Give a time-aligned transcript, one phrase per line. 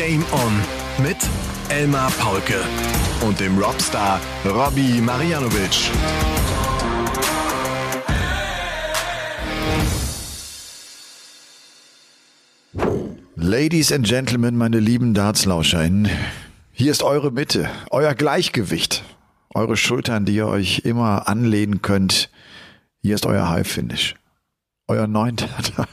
[0.00, 1.18] Game On mit
[1.68, 2.64] Elmar Paulke
[3.20, 5.90] und dem Rockstar Robbie Marianovic.
[13.36, 16.08] Ladies and Gentlemen, meine lieben DartslauscherInnen,
[16.72, 19.04] hier ist eure Mitte, euer Gleichgewicht,
[19.52, 22.30] eure Schultern, die ihr euch immer anlehnen könnt.
[23.02, 24.14] Hier ist euer High-Finish,
[24.88, 25.50] euer Neunter.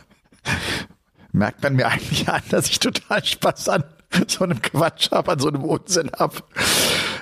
[1.34, 3.84] Merkt man mir eigentlich an, dass ich total Spaß an
[4.28, 6.36] so einem Quatsch habe, an so einem Unsinn habe.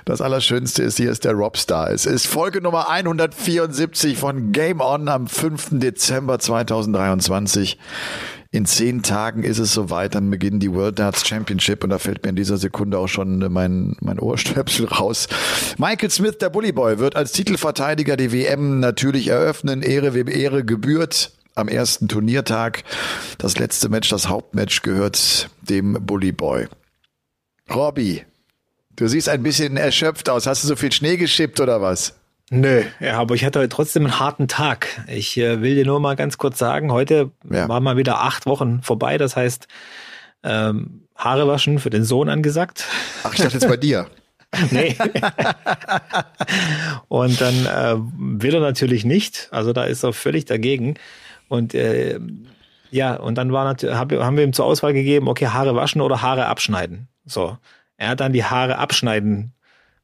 [0.05, 1.89] Das Allerschönste ist, hier ist der Robstar.
[1.89, 5.79] Es ist Folge Nummer 174 von Game On am 5.
[5.79, 7.79] Dezember 2023.
[8.51, 12.23] In zehn Tagen ist es soweit, dann beginnen die World Darts Championship und da fällt
[12.23, 15.27] mir in dieser Sekunde auch schon mein, mein Ohrstöpsel raus.
[15.77, 19.81] Michael Smith, der Bullyboy, wird als Titelverteidiger die WM natürlich eröffnen.
[19.81, 22.83] Ehre wem Ehre gebührt am ersten Turniertag.
[23.37, 26.67] Das letzte Match, das Hauptmatch, gehört dem Bullyboy.
[27.73, 28.23] Robby,
[28.95, 30.45] du siehst ein bisschen erschöpft aus.
[30.45, 32.15] Hast du so viel Schnee geschippt oder was?
[32.51, 35.03] Nö, ja, aber ich hatte heute trotzdem einen harten Tag.
[35.07, 37.67] Ich äh, will dir nur mal ganz kurz sagen, heute ja.
[37.67, 39.17] war mal wieder acht Wochen vorbei.
[39.17, 39.67] Das heißt,
[40.43, 42.85] ähm, Haare waschen für den Sohn angesagt.
[43.23, 44.07] Ach, ich dachte jetzt bei dir.
[44.71, 44.95] nee.
[47.07, 49.47] Und dann äh, will er natürlich nicht.
[49.51, 50.95] Also da ist er völlig dagegen.
[51.55, 52.19] Und äh,
[52.91, 56.01] ja, und dann war natürlich, hab, haben wir ihm zur Auswahl gegeben, okay, Haare waschen
[56.01, 57.07] oder Haare abschneiden.
[57.25, 57.57] So.
[57.97, 59.53] Er hat dann die Haare abschneiden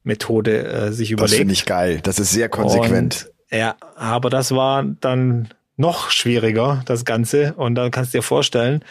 [0.02, 1.32] Methode äh, sich überlegt.
[1.32, 2.00] Das finde ich geil.
[2.02, 3.30] Das ist sehr konsequent.
[3.50, 7.54] Und, ja, aber das war dann noch schwieriger, das Ganze.
[7.54, 8.84] Und dann kannst du dir vorstellen,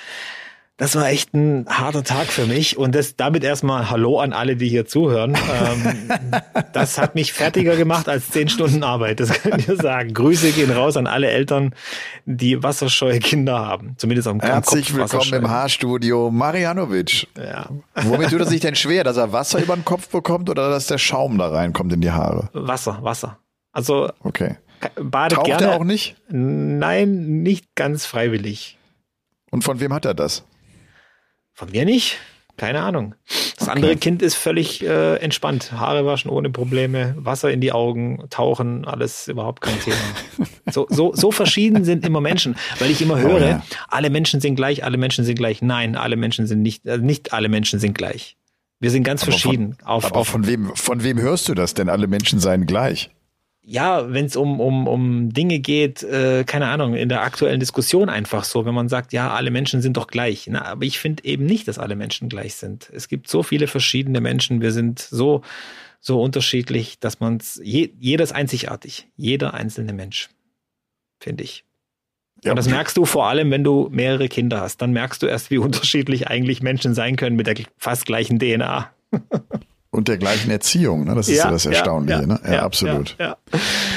[0.82, 4.56] das war echt ein harter Tag für mich und das damit erstmal Hallo an alle,
[4.56, 5.38] die hier zuhören.
[5.38, 6.42] Ähm,
[6.74, 10.12] das hat mich fertiger gemacht als zehn Stunden Arbeit, das kann ich dir sagen.
[10.12, 11.76] Grüße gehen raus an alle Eltern,
[12.26, 17.28] die wasserscheue Kinder haben, zumindest am Herzlich Kopf willkommen im Haarstudio Marianovic.
[17.38, 17.70] Ja.
[18.02, 20.88] Womit tut er sich denn schwer, dass er Wasser über den Kopf bekommt oder dass
[20.88, 22.50] der Schaum da reinkommt in die Haare?
[22.54, 23.38] Wasser, Wasser.
[23.72, 24.56] Also okay.
[24.96, 25.68] badet Taucht gerne.
[25.68, 26.16] er auch nicht?
[26.30, 28.80] Nein, nicht ganz freiwillig.
[29.52, 30.44] Und von wem hat er das?
[31.54, 32.18] Von mir nicht.
[32.58, 33.16] Keine Ahnung.
[33.58, 33.78] Das okay.
[33.78, 35.72] andere Kind ist völlig äh, entspannt.
[35.72, 39.98] Haare waschen ohne Probleme, Wasser in die Augen, tauchen, alles überhaupt kein Thema.
[40.72, 43.64] so, so, so verschieden sind immer Menschen, weil ich immer höre, oh, ja.
[43.88, 45.62] alle Menschen sind gleich, alle Menschen sind gleich.
[45.62, 48.38] Nein, alle Menschen sind nicht, äh, nicht alle Menschen sind gleich.
[48.80, 49.78] Wir sind ganz aber verschieden.
[49.80, 51.90] Von, auf, aber auf, von wem, von wem hörst du das denn?
[51.90, 53.10] Alle Menschen seien gleich
[53.64, 58.10] ja, wenn es um, um, um Dinge geht, äh, keine Ahnung, in der aktuellen Diskussion
[58.10, 60.48] einfach so, wenn man sagt, ja, alle Menschen sind doch gleich.
[60.50, 62.90] Na, aber ich finde eben nicht, dass alle Menschen gleich sind.
[62.94, 65.44] Es gibt so viele verschiedene Menschen, wir sind so,
[66.00, 70.30] so unterschiedlich, dass man es, je, jeder ist einzigartig, jeder einzelne Mensch,
[71.20, 71.64] finde ich.
[72.44, 74.82] Ja, und das merkst du vor allem, wenn du mehrere Kinder hast.
[74.82, 78.92] Dann merkst du erst, wie unterschiedlich eigentlich Menschen sein können mit der fast gleichen DNA.
[79.94, 81.16] Und der gleichen Erziehung, ne?
[81.16, 82.22] das ist ja, ja das Erstaunliche.
[82.22, 82.40] Ja, ne?
[82.46, 83.18] ja, ja absolut.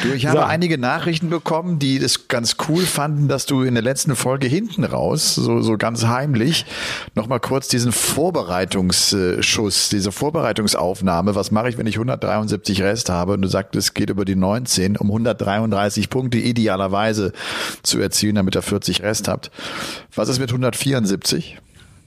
[0.03, 0.45] Du, ich habe so.
[0.45, 4.83] einige Nachrichten bekommen, die das ganz cool fanden, dass du in der letzten Folge hinten
[4.83, 6.67] raus, so, so ganz heimlich,
[7.15, 13.43] nochmal kurz diesen Vorbereitungsschuss, diese Vorbereitungsaufnahme, was mache ich, wenn ich 173 Rest habe und
[13.43, 17.33] du sagst, es geht über die 19, um 133 Punkte idealerweise
[17.85, 19.53] zu erzielen, damit ihr 40 Rest habt.
[20.13, 21.59] Was ist mit 174?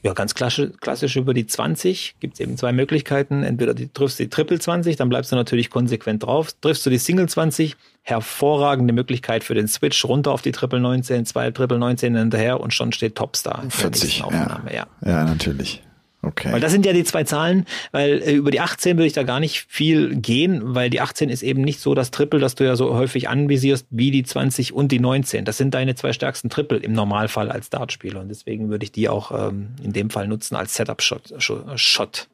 [0.03, 3.43] Ja, ganz klassisch, klassisch über die 20 gibt es eben zwei Möglichkeiten.
[3.43, 6.53] Entweder du triffst die Triple 20, dann bleibst du natürlich konsequent drauf.
[6.61, 11.25] Triffst du die Single 20, hervorragende Möglichkeit für den Switch runter auf die Triple 19,
[11.25, 13.63] zwei Triple 19 hinterher und schon steht Topstar.
[13.69, 14.61] 40, ja.
[14.71, 14.87] ja.
[15.03, 15.81] Ja, natürlich.
[16.27, 16.51] Okay.
[16.51, 19.23] Weil das sind ja die zwei Zahlen, weil äh, über die 18 würde ich da
[19.23, 22.65] gar nicht viel gehen, weil die 18 ist eben nicht so das Triple, das du
[22.65, 25.45] ja so häufig anvisierst, wie die 20 und die 19.
[25.45, 29.07] Das sind deine zwei stärksten Triple im Normalfall als Dartspieler und deswegen würde ich die
[29.07, 31.33] auch ähm, in dem Fall nutzen als Setup-Shot.
[31.75, 32.27] Shot.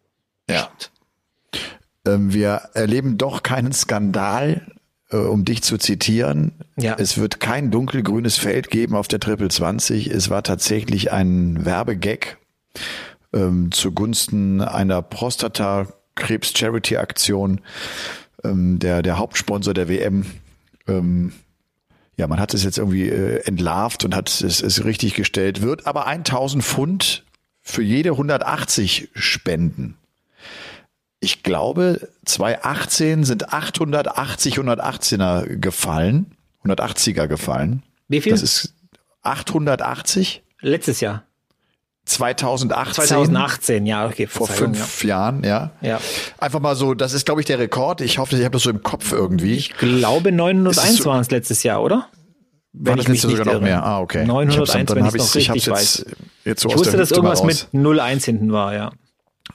[0.50, 0.70] Ja.
[2.06, 4.66] Ähm, wir erleben doch keinen Skandal,
[5.12, 6.54] äh, um dich zu zitieren.
[6.78, 6.96] Ja.
[6.98, 10.08] Es wird kein dunkelgrünes Feld geben auf der Triple 20.
[10.08, 12.38] Es war tatsächlich ein Werbegag
[13.34, 17.62] ähm, zugunsten einer Prostata-Krebs-Charity-Aktion,
[18.44, 20.26] ähm, der, der Hauptsponsor der WM.
[20.88, 21.34] Ähm,
[22.18, 25.88] ja, man hat es jetzt irgendwie äh, entlarvt und hat es, es richtig gestellt, wird
[25.88, 27.24] aber 1000 Pfund
[27.62, 29.98] für jede 180 spenden.
[31.20, 36.36] Ich glaube, 2018 sind 880 118er gefallen,
[36.66, 37.82] 180er gefallen.
[38.10, 38.34] Wie viel?
[38.34, 38.76] Das ist
[39.22, 40.44] 880.
[40.60, 41.24] Letztes Jahr.
[42.06, 43.06] 2018.
[43.06, 44.28] 2018, ja, okay.
[44.28, 45.10] Vor fünf ja.
[45.10, 45.72] Jahren, ja.
[45.82, 46.00] Ja.
[46.38, 48.02] Einfach mal so, das ist, glaube ich, der Rekord.
[48.02, 49.54] Ich hoffe, ich habe das so im Kopf irgendwie.
[49.54, 52.10] Ich glaube, 901 so, waren es letztes Jahr, oder?
[52.74, 53.84] Wenn War das ich mich sogar noch mehr?
[53.84, 54.26] Ah, okay.
[54.26, 56.06] 901, ich wenn ich noch richtig jetzt, weiß.
[56.44, 58.92] Jetzt so ich wusste, dass irgendwas mit 01 hinten war, ja.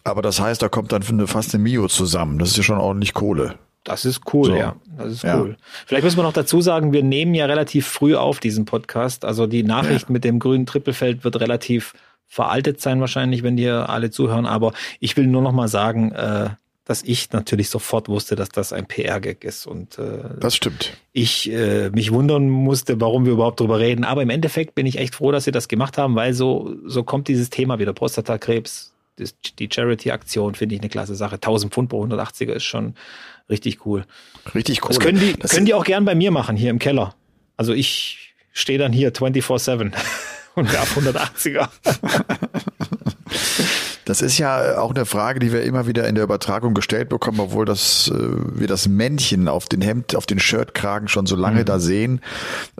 [0.04, 2.38] Aber das heißt, da kommt dann fast eine Mio zusammen.
[2.38, 3.56] Das ist ja schon ordentlich Kohle.
[3.84, 4.54] Das ist cool, so.
[4.54, 4.76] ja.
[4.96, 5.56] Das ist cool.
[5.58, 5.64] Ja.
[5.86, 9.24] Vielleicht müssen wir noch dazu sagen, wir nehmen ja relativ früh auf diesen Podcast.
[9.24, 10.12] Also die Nachricht ja.
[10.12, 11.94] mit dem grünen Trippelfeld wird relativ
[12.28, 14.46] veraltet sein wahrscheinlich, wenn dir alle zuhören.
[14.46, 16.50] Aber ich will nur noch mal sagen, äh,
[16.84, 19.66] dass ich natürlich sofort wusste, dass das ein PR-Gag ist.
[19.66, 20.96] Und äh, das stimmt.
[21.12, 24.04] Ich äh, mich wundern musste, warum wir überhaupt drüber reden.
[24.04, 27.02] Aber im Endeffekt bin ich echt froh, dass sie das gemacht haben, weil so, so
[27.02, 27.92] kommt dieses Thema wieder.
[27.92, 31.34] Prostatakrebs, das, die Charity-Aktion finde ich eine klasse Sache.
[31.34, 32.94] 1000 Pfund pro 180er ist schon
[33.50, 34.06] richtig cool.
[34.54, 34.88] Richtig cool.
[34.88, 37.14] Das können die, das können die auch gern bei mir machen, hier im Keller.
[37.58, 39.92] Also ich stehe dann hier 24-7
[40.58, 41.68] und werf 180er.
[44.08, 47.40] Das ist ja auch eine Frage, die wir immer wieder in der Übertragung gestellt bekommen,
[47.40, 51.60] obwohl das, äh, wir das Männchen auf den Hemd, auf den Shirtkragen schon so lange
[51.60, 51.66] mhm.
[51.66, 52.22] da sehen.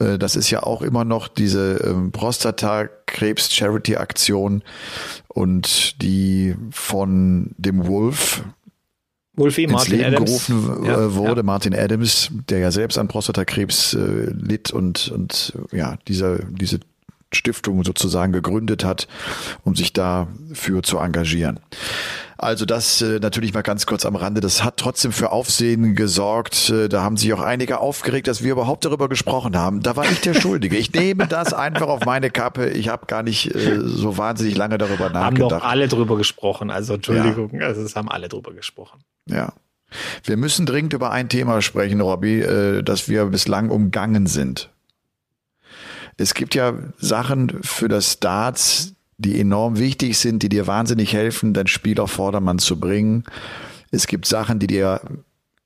[0.00, 4.62] Äh, das ist ja auch immer noch diese ähm, Prostatakrebs-Charity-Aktion
[5.28, 8.42] und die von dem Wolf,
[9.34, 10.46] Wolfie, ins Martin Leben Adams.
[10.48, 11.42] gerufen äh, ja, wurde, ja.
[11.42, 16.80] Martin Adams, der ja selbst an Prostatakrebs äh, litt und, und ja, dieser, diese
[17.32, 19.06] Stiftung sozusagen gegründet hat,
[19.64, 21.60] um sich dafür zu engagieren.
[22.40, 24.40] Also das äh, natürlich mal ganz kurz am Rande.
[24.40, 26.70] Das hat trotzdem für Aufsehen gesorgt.
[26.70, 29.82] Äh, da haben sich auch einige aufgeregt, dass wir überhaupt darüber gesprochen haben.
[29.82, 30.76] Da war ich der Schuldige.
[30.76, 32.70] Ich nehme das einfach auf meine Kappe.
[32.70, 35.52] Ich habe gar nicht äh, so wahnsinnig lange darüber nachgedacht.
[35.52, 36.70] Haben doch alle drüber gesprochen.
[36.70, 37.66] Also Entschuldigung, ja.
[37.66, 39.00] also es haben alle drüber gesprochen.
[39.26, 39.52] Ja.
[40.22, 44.70] Wir müssen dringend über ein Thema sprechen, Robby, äh, das wir bislang umgangen sind.
[46.18, 51.54] Es gibt ja Sachen für das Darts, die enorm wichtig sind, die dir wahnsinnig helfen,
[51.54, 53.24] dein Spiel auf Vordermann zu bringen.
[53.92, 55.00] Es gibt Sachen, die dir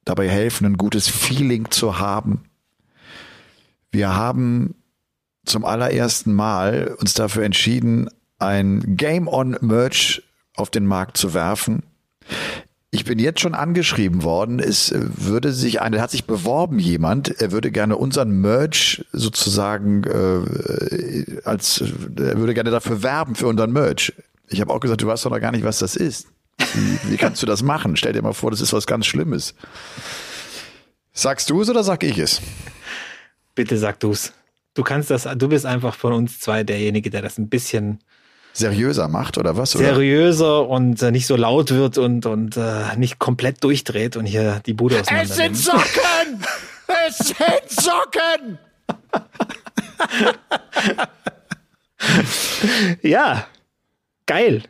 [0.05, 2.45] dabei helfen, ein gutes Feeling zu haben.
[3.91, 4.75] Wir haben
[5.45, 8.09] zum allerersten Mal uns dafür entschieden,
[8.39, 10.23] ein Game on Merch
[10.55, 11.83] auf den Markt zu werfen.
[12.95, 14.59] Ich bin jetzt schon angeschrieben worden.
[14.59, 17.41] Es würde sich eine, hat sich beworben jemand.
[17.41, 23.73] Er würde gerne unseren Merch sozusagen äh, als, er würde gerne dafür werben für unseren
[23.73, 24.13] Merch.
[24.49, 26.27] Ich habe auch gesagt, du weißt doch noch gar nicht, was das ist.
[26.59, 27.97] Wie, wie kannst du das machen?
[27.97, 29.55] Stell dir mal vor, das ist was ganz Schlimmes.
[31.15, 32.43] Sagst du es oder sag ich es?
[33.55, 34.35] Bitte sag du es.
[34.75, 38.01] Du kannst das, du bist einfach von uns zwei derjenige, der das ein bisschen
[38.53, 39.75] seriöser macht oder was?
[39.77, 39.87] Oder?
[39.87, 44.61] Seriöser und äh, nicht so laut wird und, und äh, nicht komplett durchdreht und hier
[44.67, 46.45] die Bude auseinander Es sind Socken!
[47.09, 48.59] es sind Socken!
[53.03, 53.47] ja,
[54.27, 54.63] geil.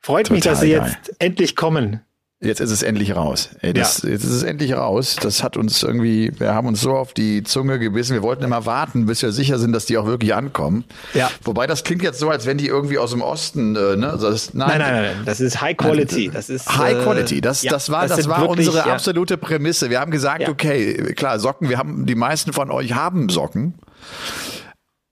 [0.00, 0.96] Freut Total mich, dass sie geil.
[1.04, 2.00] jetzt endlich kommen.
[2.44, 3.50] Jetzt ist es endlich raus.
[3.60, 4.10] Ey, das, ja.
[4.10, 5.16] Jetzt ist es endlich raus.
[5.20, 8.14] Das hat uns irgendwie, wir haben uns so auf die Zunge gebissen.
[8.14, 10.84] Wir wollten immer warten, bis wir sicher sind, dass die auch wirklich ankommen.
[11.14, 11.30] Ja.
[11.42, 14.10] Wobei das klingt jetzt so, als wenn die irgendwie aus dem Osten, äh, ne?
[14.10, 16.30] Also das, nein, nein, nein, nein, das ist High Quality.
[16.32, 17.40] Das ist High Quality.
[17.40, 19.90] Das, ja, das war, das, das war wirklich, unsere absolute Prämisse.
[19.90, 21.68] Wir haben gesagt, okay, klar, Socken.
[21.68, 23.74] Wir haben, die meisten von euch haben Socken.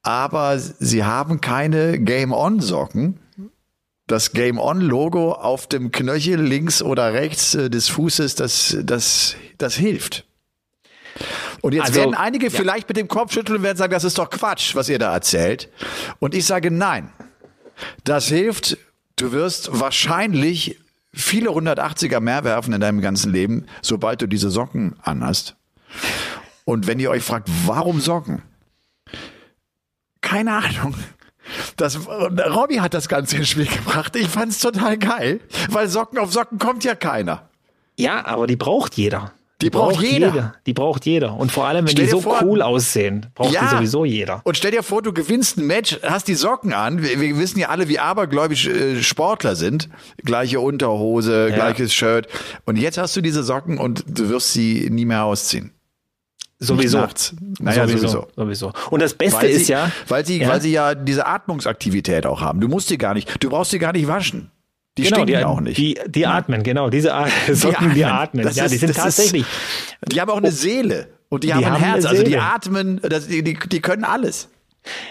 [0.02, 3.18] Aber sie haben keine Game On Socken
[4.06, 9.36] das Game On Logo auf dem Knöchel links oder rechts äh, des Fußes, das, das,
[9.58, 10.24] das hilft.
[11.60, 12.50] Und jetzt also, werden einige ja.
[12.50, 15.12] vielleicht mit dem Kopf schütteln und werden sagen, das ist doch Quatsch, was ihr da
[15.12, 15.70] erzählt.
[16.18, 17.12] Und ich sage nein.
[18.04, 18.78] Das hilft.
[19.16, 20.78] Du wirst wahrscheinlich
[21.12, 25.56] viele 180er mehr werfen in deinem ganzen Leben, sobald du diese Socken anhast.
[26.64, 28.42] Und wenn ihr euch fragt, warum Socken?
[30.20, 30.94] Keine Ahnung.
[31.76, 34.16] Das, Robby hat das Ganze ins Spiel gebracht.
[34.16, 35.40] Ich fand es total geil,
[35.70, 37.48] weil Socken auf Socken kommt ja keiner.
[37.96, 39.32] Ja, aber die braucht jeder.
[39.62, 40.28] Die, die braucht, braucht jeder.
[40.28, 40.54] jeder.
[40.66, 41.36] Die braucht jeder.
[41.36, 43.62] Und vor allem, wenn stell die so vor, cool aussehen, braucht ja.
[43.62, 44.40] die sowieso jeder.
[44.42, 47.00] Und stell dir vor, du gewinnst ein Match, hast die Socken an.
[47.00, 49.88] Wir, wir wissen ja alle, wie abergläubisch äh, Sportler sind.
[50.24, 51.54] Gleiche Unterhose, ja.
[51.54, 52.26] gleiches Shirt.
[52.64, 55.72] Und jetzt hast du diese Socken und du wirst sie nie mehr ausziehen.
[56.62, 57.04] Sowieso.
[57.58, 58.28] Naja, sowieso, sowieso.
[58.36, 58.72] sowieso.
[58.90, 60.48] Und das Beste sie, ist ja weil sie, ja.
[60.48, 62.60] weil sie ja diese Atmungsaktivität auch haben.
[62.60, 64.52] Du musst sie gar nicht, du brauchst sie gar nicht waschen.
[64.96, 65.78] Die genau, stinken die, auch nicht.
[65.78, 66.88] Die, die atmen, genau.
[66.88, 67.08] Diese
[67.52, 68.42] Socken, die atmen.
[68.42, 68.54] Die, atmen.
[68.54, 69.42] ja, die sind tatsächlich.
[69.42, 72.04] Ist, die haben auch eine Seele und die, die haben ein Herz.
[72.04, 74.48] Also die atmen, das, die, die, die können alles.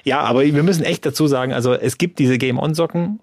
[0.04, 3.20] Ja, aber wir müssen echt dazu sagen, also es gibt diese Game-On-Socken.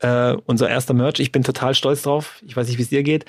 [0.00, 1.18] Äh, unser erster Merch.
[1.18, 2.42] Ich bin total stolz drauf.
[2.46, 3.26] Ich weiß nicht, wie es dir geht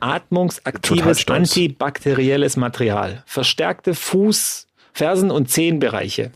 [0.00, 3.22] atmungsaktives antibakterielles Material.
[3.26, 6.30] Verstärkte Fuß, Fersen und Zehenbereiche.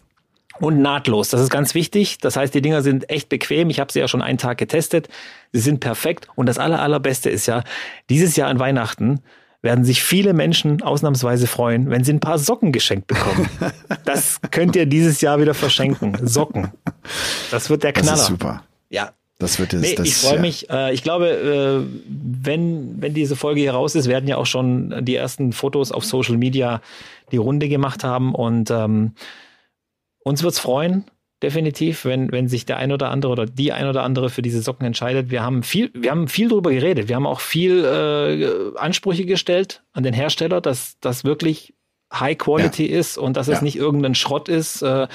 [0.61, 1.29] Und nahtlos.
[1.29, 2.19] Das ist ganz wichtig.
[2.19, 3.71] Das heißt, die Dinger sind echt bequem.
[3.71, 5.09] Ich habe sie ja schon einen Tag getestet.
[5.53, 6.27] Sie sind perfekt.
[6.35, 7.62] Und das aller, allerbeste ist ja,
[8.11, 9.21] dieses Jahr an Weihnachten
[9.62, 13.49] werden sich viele Menschen ausnahmsweise freuen, wenn sie ein paar Socken geschenkt bekommen.
[14.05, 16.27] Das könnt ihr dieses Jahr wieder verschenken.
[16.27, 16.73] Socken.
[17.50, 18.12] Das wird der Knaller.
[18.12, 18.62] Das ist super.
[18.88, 19.83] Ja, Das wird es.
[19.83, 20.40] Nee, das, ich freue ja.
[20.40, 20.68] mich.
[20.68, 25.04] Äh, ich glaube, äh, wenn, wenn diese Folge hier raus ist, werden ja auch schon
[25.04, 26.83] die ersten Fotos auf Social Media
[27.30, 28.35] die Runde gemacht haben.
[28.35, 29.12] Und ähm,
[30.25, 31.04] uns wird's freuen,
[31.40, 34.61] definitiv, wenn, wenn sich der ein oder andere oder die ein oder andere für diese
[34.61, 35.30] Socken entscheidet.
[35.30, 37.09] Wir haben viel, wir haben viel drüber geredet.
[37.09, 41.75] Wir haben auch viel äh, Ansprüche gestellt an den Hersteller, dass das wirklich
[42.12, 42.99] High Quality ja.
[42.99, 43.62] ist und dass es Ja.
[43.62, 45.09] nicht irgendein Schrott ist, äh,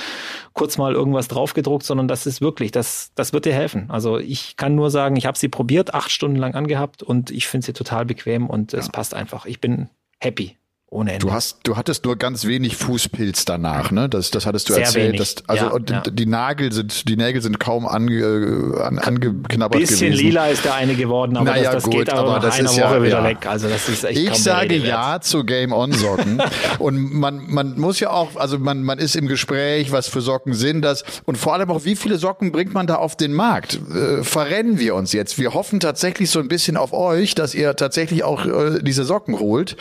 [0.54, 3.90] kurz mal irgendwas draufgedruckt, sondern das ist wirklich, das, das wird dir helfen.
[3.90, 7.48] Also ich kann nur sagen, ich habe sie probiert, acht Stunden lang angehabt und ich
[7.48, 9.46] finde sie total bequem und es passt einfach.
[9.46, 10.58] Ich bin happy.
[10.94, 11.26] Ohne Ende.
[11.26, 14.08] Du hast, du hattest nur ganz wenig Fußpilz danach, ne?
[14.10, 15.14] Das, das hattest du Sehr erzählt.
[15.14, 15.20] wenig.
[15.20, 16.02] Dass, also Ja, und ja.
[16.02, 20.26] die Nagel sind, die Nägel sind kaum ange, an, angeknabbert bisschen gewesen.
[20.26, 22.60] lila ist der eine geworden, aber Naja, das, das gut, geht aber, aber nach das
[22.60, 23.24] einer ist Woche ja- wieder ja.
[23.24, 23.46] weg.
[23.48, 26.42] Also das ist echt Ich sage ja zu Game On Socken.
[26.80, 30.54] und man, man muss ja auch, also man, man ist im Gespräch, was für Socken
[30.54, 31.04] sind das?
[31.26, 33.80] Und vor allem auch, wie viele Socken bringt man da auf den Markt?
[33.94, 35.40] Äh, verrennen wir uns jetzt?
[35.40, 39.40] Wir hoffen tatsächlich so ein bisschen auf euch, dass ihr tatsächlich auch äh, diese Socken
[39.40, 39.76] holt.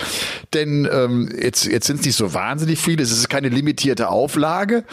[0.54, 3.02] Denn ähm, jetzt, jetzt sind es nicht so wahnsinnig viele.
[3.02, 4.84] Es ist keine limitierte Auflage.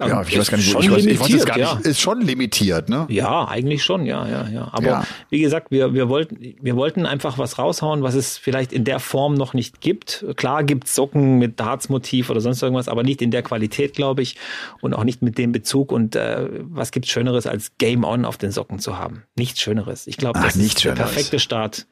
[0.00, 1.74] Ja, ich weiß gar nicht, Schon ich weiß, ich weiß es gar ja.
[1.76, 1.86] nicht.
[1.86, 3.06] Ist schon limitiert, ne?
[3.08, 4.68] Ja, eigentlich schon, ja, ja, ja.
[4.72, 5.06] Aber Ja.
[5.30, 8.98] wie gesagt, wir, wir wollten, wir wollten einfach was raushauen, was es vielleicht in der
[8.98, 10.26] Form noch nicht gibt.
[10.34, 14.36] Klar gibt's Socken mit Darts-Motiv oder sonst irgendwas, aber nicht in der Qualität, glaube ich,
[14.80, 15.92] und auch nicht mit dem Bezug.
[15.92, 19.22] Und äh, was gibt's Schöneres als Game On auf den Socken zu haben?
[19.36, 20.08] Nichts Schöneres.
[20.08, 21.12] Ich glaube, Ach, das nichts ist der Schöneres.
[21.12, 21.86] perfekte Start.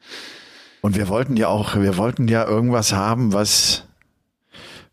[0.83, 3.85] Und wir wollten ja auch, wir wollten ja irgendwas haben, was,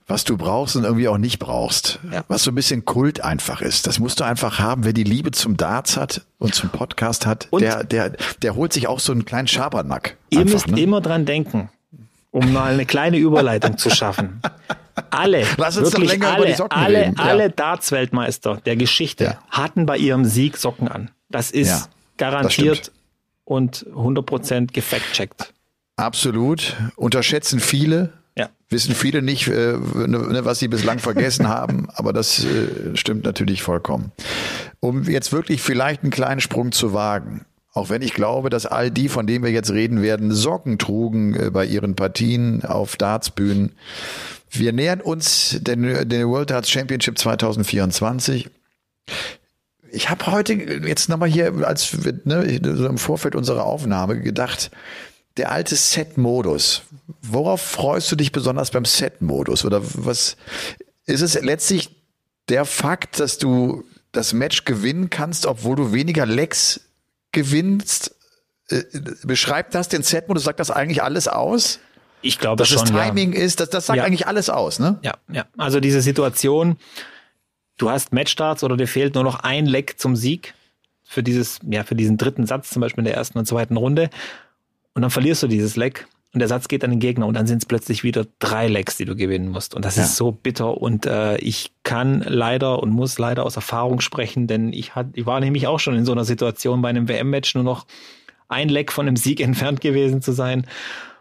[0.06, 1.99] was du brauchst und irgendwie auch nicht brauchst.
[2.12, 2.23] Ja.
[2.28, 3.88] Was so ein bisschen Kult einfach ist.
[3.88, 4.85] Das musst du einfach haben.
[4.85, 8.73] Wer die Liebe zum Darts hat und zum Podcast hat, Und- der, der, der holt
[8.73, 10.16] sich auch so einen kleinen Schabernack.
[10.30, 10.80] Ihr einfach, müsst ne?
[10.80, 11.70] immer dran denken,
[12.30, 14.40] um mal eine kleine Überleitung zu schaffen.
[15.11, 17.25] Alle, Lass uns wirklich länger über alle, die Socken alle, reden, ja.
[17.25, 19.38] alle Darts-Weltmeister der Geschichte Ja.
[19.50, 21.11] hatten bei ihrem Sieg Socken an.
[21.30, 22.97] Das ist das garantiert stimmt.
[23.44, 25.52] und 100% gefact-checkt.
[26.00, 26.76] Absolut.
[26.97, 28.12] Unterschätzen viele.
[28.37, 28.49] Ja.
[28.69, 33.62] Wissen viele nicht, äh, ne, was sie bislang vergessen haben, aber das äh, stimmt natürlich
[33.62, 34.12] vollkommen.
[34.80, 38.90] Um jetzt wirklich vielleicht einen kleinen Sprung zu wagen, auch wenn ich glaube, dass all
[38.90, 43.73] die, von denen wir jetzt reden werden, Socken trugen äh, bei ihren Partien auf Dartsbühnen.
[44.50, 48.50] Wir nähern uns den, den World Darts Championship 2024.
[49.92, 54.71] Ich habe heute jetzt nochmal hier als ne, so im Vorfeld unserer Aufnahme gedacht,
[55.37, 56.82] der alte Set-Modus.
[57.22, 59.64] Worauf freust du dich besonders beim Set-Modus?
[59.64, 60.37] Oder was
[61.06, 61.90] ist es letztlich
[62.49, 66.80] der Fakt, dass du das Match gewinnen kannst, obwohl du weniger Lecks
[67.32, 68.14] gewinnst?
[68.68, 68.82] Äh,
[69.25, 70.44] Beschreibt das den Set-Modus?
[70.44, 71.78] Sagt das eigentlich alles aus?
[72.22, 73.04] Ich glaube Dass schon, das ja.
[73.06, 74.04] Timing ist, das, das sagt Ja.
[74.04, 74.99] eigentlich alles aus, ne?
[75.02, 75.46] Ja, ja.
[75.56, 76.76] Also diese Situation,
[77.78, 80.54] du hast Matchstarts oder dir fehlt nur noch ein Leck zum Sieg
[81.02, 84.10] für dieses, ja, für diesen dritten Satz, zum Beispiel in der ersten und zweiten Runde.
[84.94, 87.47] Und dann verlierst du dieses Leck und der Satz geht an den Gegner und dann
[87.47, 89.75] sind es plötzlich wieder drei Lecks, die du gewinnen musst.
[89.75, 90.04] Und das Ja.
[90.04, 90.80] ist so bitter.
[90.80, 95.26] Und äh, ich kann leider und muss leider aus Erfahrung sprechen, denn ich, hat, ich
[95.26, 97.87] war nämlich auch schon in so einer Situation bei einem WM-Match nur noch
[98.49, 100.66] ein Leck von einem Sieg entfernt gewesen zu sein.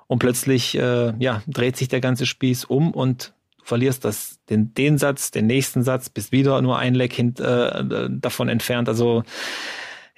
[0.08, 4.74] Und plötzlich äh, ja, dreht sich der ganze Spieß um und du verlierst das, den,
[4.74, 8.90] den Satz, den nächsten Satz, bist wieder nur ein Leck hint, äh, davon entfernt.
[8.90, 9.24] Also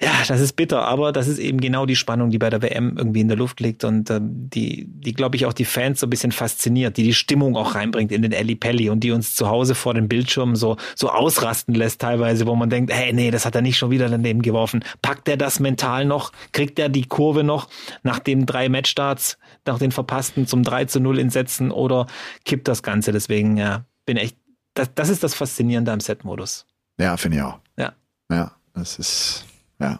[0.03, 2.98] ja, das ist bitter, aber das ist eben genau die Spannung, die bei der WM
[2.98, 6.08] irgendwie in der Luft liegt und äh, die, die glaube ich auch die Fans so
[6.08, 9.36] ein bisschen fasziniert, die die Stimmung auch reinbringt in den Eli Pelli und die uns
[9.36, 13.29] zu Hause vor den Bildschirmen so so ausrasten lässt teilweise, wo man denkt, hey, nee,
[13.29, 14.84] das hat er nicht schon wieder daneben geworfen.
[15.01, 16.31] Packt er das mental noch?
[16.51, 17.70] Kriegt er die Kurve noch
[18.03, 22.08] nach den drei Matchstarts, nach den verpassten zum 3 zu 0 in Sätzen oder
[22.46, 23.12] kippt das Ganze?
[23.12, 24.36] Deswegen, ja, bin echt,
[24.74, 26.65] das, das ist das Faszinierende am Set-Modus.
[27.00, 27.60] Ja, finde ich auch.
[27.77, 27.93] Ja.
[28.31, 29.46] Ja, das ist,
[29.81, 30.00] ja.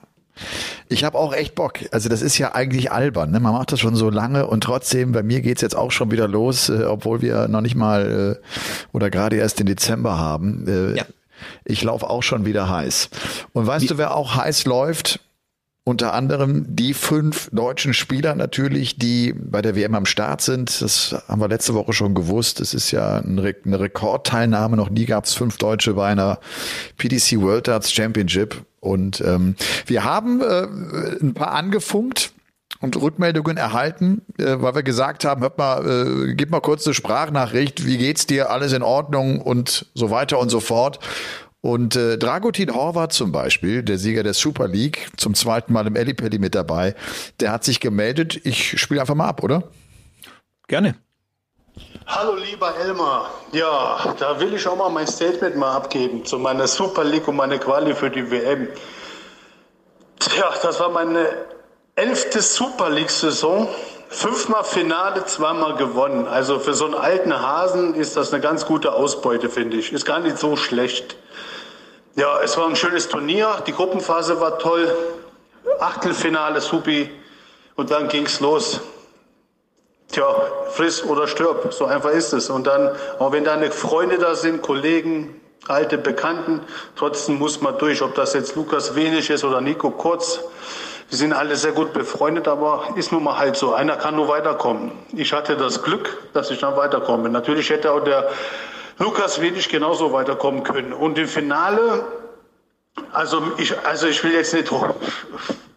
[0.88, 1.80] Ich habe auch echt Bock.
[1.92, 3.32] Also das ist ja eigentlich albern.
[3.32, 3.40] Ne?
[3.40, 6.28] Man macht das schon so lange und trotzdem, bei mir geht's jetzt auch schon wieder
[6.28, 8.48] los, äh, obwohl wir noch nicht mal äh,
[8.92, 10.68] oder gerade erst den Dezember haben.
[10.68, 11.06] Äh, Ja.
[11.66, 13.10] Ich laufe auch schon wieder heiß.
[13.54, 15.20] Und weißt du, wer auch heiß läuft?
[15.92, 20.82] Unter anderem die fünf deutschen Spieler natürlich, die bei der WM am Start sind.
[20.82, 22.62] Das haben wir letzte Woche schon gewusst.
[22.62, 24.78] Das ist ja eine Rekordteilnahme.
[24.78, 26.40] Noch nie gab es fünf Deutsche bei einer
[26.96, 28.64] PDC World Darts Championship.
[28.80, 30.68] Und ähm, wir haben äh,
[31.22, 32.32] ein paar angefunkt
[32.80, 36.94] und Rückmeldungen erhalten, äh, weil wir gesagt haben, hört mal, äh, gib mal kurz eine
[36.94, 41.00] Sprachnachricht, wie geht's dir, alles in Ordnung und so weiter und so fort.
[41.62, 45.96] Und äh, Dragutin Horvath zum Beispiel, der Sieger der Super League, zum zweiten Mal im
[45.96, 46.96] Ellipelli mit dabei,
[47.40, 48.42] der hat sich gemeldet.
[48.46, 49.64] Ich spiele einfach mal ab, oder?
[50.68, 50.96] Gerne.
[52.08, 56.68] Hallo lieber Elmar, ja, da will ich auch mal mein Statement mal abgeben zu meiner
[56.68, 58.68] Super League und meiner Quali für die WM.
[60.20, 61.28] Tja, das war meine
[61.96, 63.70] elfte Super League-Saison.
[64.10, 66.28] Fünfmal Finale, zweimal gewonnen.
[66.28, 69.94] Also für so einen alten Hasen ist das eine ganz gute Ausbeute, finde ich.
[69.94, 71.16] Ist gar nicht so schlecht.
[72.16, 73.64] Ja, es war ein schönes Turnier.
[73.66, 74.94] Die Gruppenphase war toll.
[75.80, 77.10] Achtelfinale, supi.
[77.76, 78.82] Und dann ging's los.
[80.12, 80.26] Tja,
[80.72, 81.74] friss oder stirb.
[81.74, 82.50] So einfach ist es.
[82.50, 86.62] Und dann, auch wenn deine Freunde da sind, Kollegen, alte Bekannten,
[86.98, 88.02] trotzdem muss man durch.
[88.02, 90.42] Ob das jetzt Lukas Wenig ist oder Nico Kurz.
[91.08, 93.74] Wir sind alle sehr gut befreundet, aber ist nun mal halt so.
[93.74, 94.92] Einer kann nur weiterkommen.
[95.14, 97.30] Ich hatte das Glück, dass ich dann weiterkomme.
[97.30, 98.30] Natürlich hätte auch der
[99.02, 100.94] Lukas Wenig genauso weiterkommen können.
[100.94, 102.06] Und im Finale,
[103.12, 104.72] also ich, also ich will jetzt nicht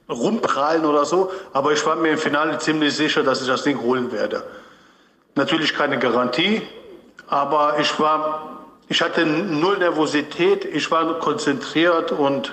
[0.08, 3.80] rumprallen oder so, aber ich war mir im Finale ziemlich sicher, dass ich das Ding
[3.80, 4.44] holen werde.
[5.36, 6.60] Natürlich keine Garantie,
[7.26, 12.52] aber ich war, ich hatte null Nervosität, ich war konzentriert und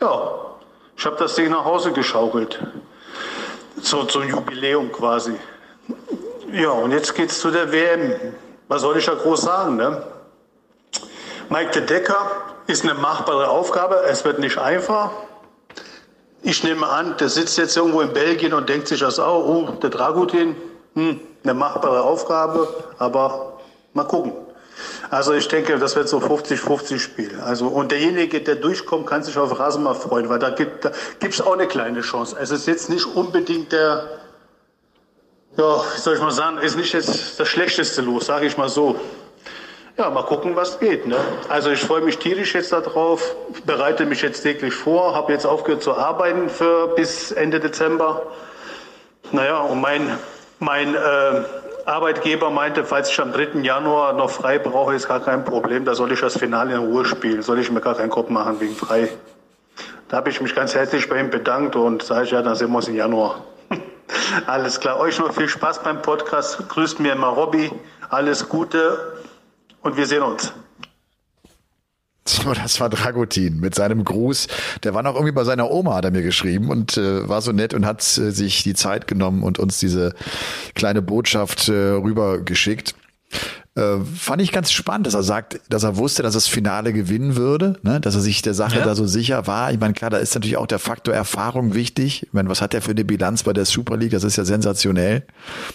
[0.00, 0.32] ja,
[0.96, 2.62] ich habe das Ding nach Hause geschaukelt.
[3.82, 5.34] So zum Jubiläum quasi.
[6.52, 8.12] Ja, und jetzt geht's zu der WM.
[8.68, 10.02] Was soll ich da groß sagen, ne?
[11.50, 12.30] Mike de Decker
[12.66, 14.02] ist eine machbare Aufgabe.
[14.08, 15.10] Es wird nicht einfach.
[16.42, 19.70] Ich nehme an, der sitzt jetzt irgendwo in Belgien und denkt sich das auch, oh,
[19.82, 20.56] der Dragutin,
[20.94, 22.68] hm, eine machbare Aufgabe,
[22.98, 23.58] aber
[23.92, 24.32] mal gucken.
[25.10, 27.40] Also ich denke, das wird so 50-50 Spiel.
[27.40, 30.84] Also, und derjenige, der durchkommt, kann sich auf Rasen mal freuen, weil da gibt
[31.20, 32.36] es auch eine kleine Chance.
[32.40, 34.08] Es ist jetzt nicht unbedingt der,
[35.56, 38.96] ja, soll ich mal sagen, ist nicht jetzt das schlechteste Los, sage ich mal so.
[39.96, 41.06] Ja, mal gucken, was geht.
[41.06, 41.16] Ne?
[41.48, 45.84] Also ich freue mich tierisch jetzt darauf, bereite mich jetzt täglich vor, habe jetzt aufgehört
[45.84, 48.22] zu arbeiten für bis Ende Dezember.
[49.30, 50.18] Naja, und mein,
[50.58, 50.98] mein äh,
[51.84, 53.60] Arbeitgeber meinte, falls ich am 3.
[53.60, 55.84] Januar noch frei brauche, ist gar kein Problem.
[55.84, 57.42] Da soll ich das Finale in Ruhe spielen.
[57.42, 59.08] Soll ich mir gar keinen Kopf machen wegen frei.
[60.08, 62.78] Da habe ich mich ganz herzlich bei ihm bedankt und sage ja, dann sehen wir
[62.78, 63.44] uns im Januar.
[64.46, 64.98] Alles klar.
[64.98, 66.68] Euch noch viel Spaß beim Podcast.
[66.68, 67.70] Grüßt mir immer Robby.
[68.10, 69.18] Alles Gute
[69.82, 70.52] und wir sehen uns.
[72.26, 74.48] So, das war Dragutin mit seinem Gruß.
[74.82, 77.52] Der war noch irgendwie bei seiner Oma, hat er mir geschrieben und äh, war so
[77.52, 80.14] nett und hat äh, sich die Zeit genommen und uns diese
[80.74, 82.94] kleine Botschaft äh, rübergeschickt.
[83.76, 87.34] Äh, fand ich ganz spannend, dass er sagt, dass er wusste, dass das Finale gewinnen
[87.34, 88.00] würde, ne?
[88.00, 88.84] dass er sich der Sache ja.
[88.84, 89.72] da so sicher war.
[89.72, 92.22] Ich meine, klar, da ist natürlich auch der Faktor Erfahrung wichtig.
[92.22, 94.12] Ich meine, was hat er für eine Bilanz bei der Super League?
[94.12, 95.24] Das ist ja sensationell.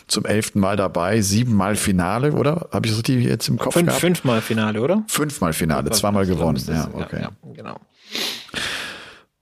[0.07, 2.69] Zum elften Mal dabei, siebenmal Finale, oder?
[2.71, 3.99] Habe ich das richtig jetzt im Kopf Fünf, gehabt?
[3.99, 5.03] Fünfmal Finale, oder?
[5.07, 6.63] Fünfmal Finale, zweimal gewonnen.
[6.67, 7.23] Ja, okay.
[7.23, 7.79] Ja, genau.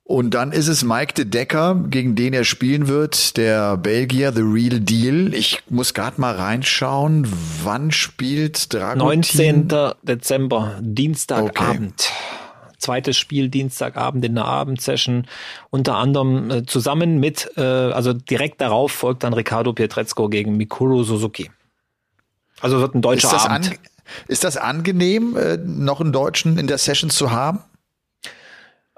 [0.08, 4.42] Und dann ist es Mike de Decker, gegen den er spielen wird, der Belgier, The
[4.42, 5.34] Real Deal.
[5.34, 7.28] Ich muss gerade mal reinschauen,
[7.62, 9.68] wann spielt Dragutin?
[9.68, 9.68] 19.
[10.04, 12.10] Dezember, Dienstagabend.
[12.10, 12.74] Okay.
[12.78, 15.28] Zweites Spiel Dienstagabend in der Abendsession.
[15.72, 21.04] Unter anderem äh, zusammen mit, äh, also direkt darauf folgt dann Ricardo Pietrezco gegen Mikuro
[21.04, 21.52] Suzuki.
[22.62, 23.80] Also wird ein deutscher ist das Abend.
[24.30, 27.60] ist das angenehm, äh, noch einen Deutschen in der Session zu haben?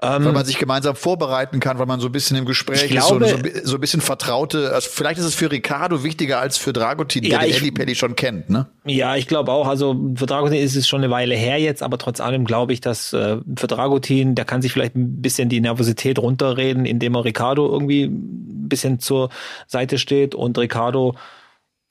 [0.02, 3.26] Ähm, weil man sich gemeinsam vorbereiten kann, weil man so ein bisschen im Gespräch glaube,
[3.26, 4.72] ist, so, so, ein bisschen vertraute.
[4.72, 7.94] Also vielleicht ist es für Ricardo wichtiger als für Dragutin, der ja, den Eddie Pelli
[7.94, 8.66] schon kennt, ne?
[8.86, 9.68] Ja, ich glaube auch.
[9.68, 12.80] Also für Dragutin ist es schon eine Weile her jetzt, aber trotz allem glaube ich,
[12.80, 17.26] dass äh, für Dragutin, der kann sich vielleicht ein bisschen die Nervosität runterreden, indem er
[17.26, 19.28] Ricardo irgendwie ein bisschen zur
[19.66, 21.14] Seite steht und Ricardo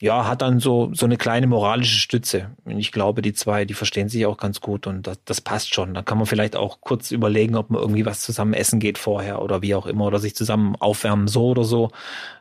[0.02, 2.50] ja, hat dann so, so eine kleine moralische Stütze.
[2.64, 5.74] Und ich glaube, die zwei, die verstehen sich auch ganz gut und das, das passt
[5.74, 5.92] schon.
[5.92, 9.42] Da kann man vielleicht auch kurz überlegen, ob man irgendwie was zusammen essen geht vorher
[9.42, 11.90] oder wie auch immer oder sich zusammen aufwärmen, so oder so.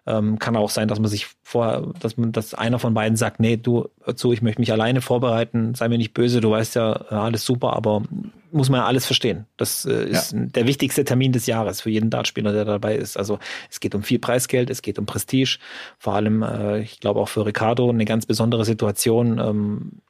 [0.08, 3.42] Ähm, kann auch sein, dass man sich vorher, dass man, dass einer von beiden sagt,
[3.42, 6.76] nee, du, hör zu, ich möchte mich alleine vorbereiten, sei mir nicht böse, du weißt
[6.76, 8.04] ja, alles super, aber
[8.52, 9.46] muss man ja alles verstehen.
[9.58, 10.40] Das äh, ist ja.
[10.40, 13.18] der wichtigste Termin des Jahres für jeden Dartspieler, der dabei ist.
[13.18, 15.60] Also es geht um viel Preisgeld, es geht um Prestige.
[15.98, 19.40] Vor allem, äh, ich glaube auch für Ricardo eine ganz besondere Situation.
[19.40, 20.02] Ähm,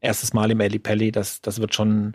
[0.00, 2.14] erstes Mal im Ali Pelli, das, das wird schon,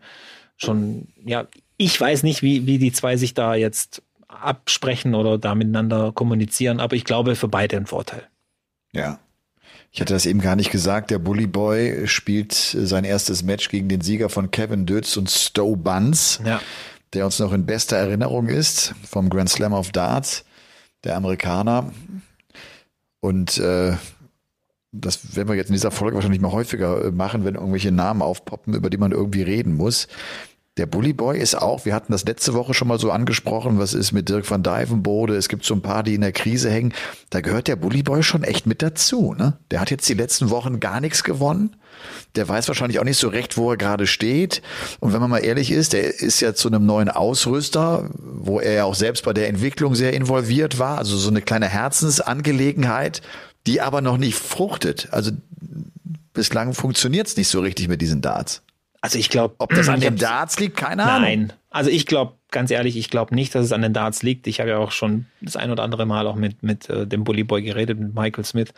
[0.58, 5.56] schon, ja, ich weiß nicht, wie, wie die zwei sich da jetzt absprechen oder da
[5.56, 8.24] miteinander kommunizieren, aber ich glaube für beide ein Vorteil.
[8.94, 9.20] Ja.
[9.92, 11.10] Ich hatte das eben gar nicht gesagt.
[11.10, 15.78] Der Bully Boy spielt sein erstes Match gegen den Sieger von Kevin Dötz und Stowe
[15.78, 16.62] Buns, ja.
[17.14, 20.46] der uns noch in bester Erinnerung ist vom Grand Slam of Darts,
[21.04, 21.92] der Amerikaner.
[23.20, 23.94] Und äh,
[24.92, 28.76] das werden wir jetzt in dieser Folge wahrscheinlich mal häufiger machen, wenn irgendwelche Namen aufpoppen,
[28.76, 30.08] über die man irgendwie reden muss.
[30.80, 33.94] Der Bully Boy ist auch, wir hatten das letzte Woche schon mal so angesprochen, was
[33.94, 36.94] ist mit Dirk van Dijvenbode, es gibt so ein paar, die in der Krise hängen.
[37.30, 39.36] Da gehört der Bully Boy schon echt mit dazu.
[39.38, 39.58] Ne?
[39.72, 41.76] Der hat jetzt die letzten Wochen gar nichts gewonnen.
[42.36, 44.62] Der weiß wahrscheinlich auch nicht so recht, wo er gerade steht.
[45.02, 48.72] Und wenn man mal ehrlich ist, der ist ja zu einem neuen Ausrüster, wo er
[48.72, 50.98] ja auch selbst bei der Entwicklung sehr involviert war.
[50.98, 53.22] Also so eine kleine Herzensangelegenheit,
[53.68, 55.10] die aber noch nicht fruchtet.
[55.12, 55.32] Also
[56.32, 58.62] bislang funktioniert es nicht so richtig mit diesen Darts.
[59.02, 61.22] Also ich glaube, ob das an den Darts liegt, keine Ahnung.
[61.22, 64.48] Nein, also ich glaube, ganz ehrlich, ich glaube nicht, dass es an den Darts liegt.
[64.48, 67.24] Ich habe ja auch schon das ein oder andere Mal auch mit mit äh, dem
[67.24, 68.74] Bully Boy geredet, mit Michael Smith.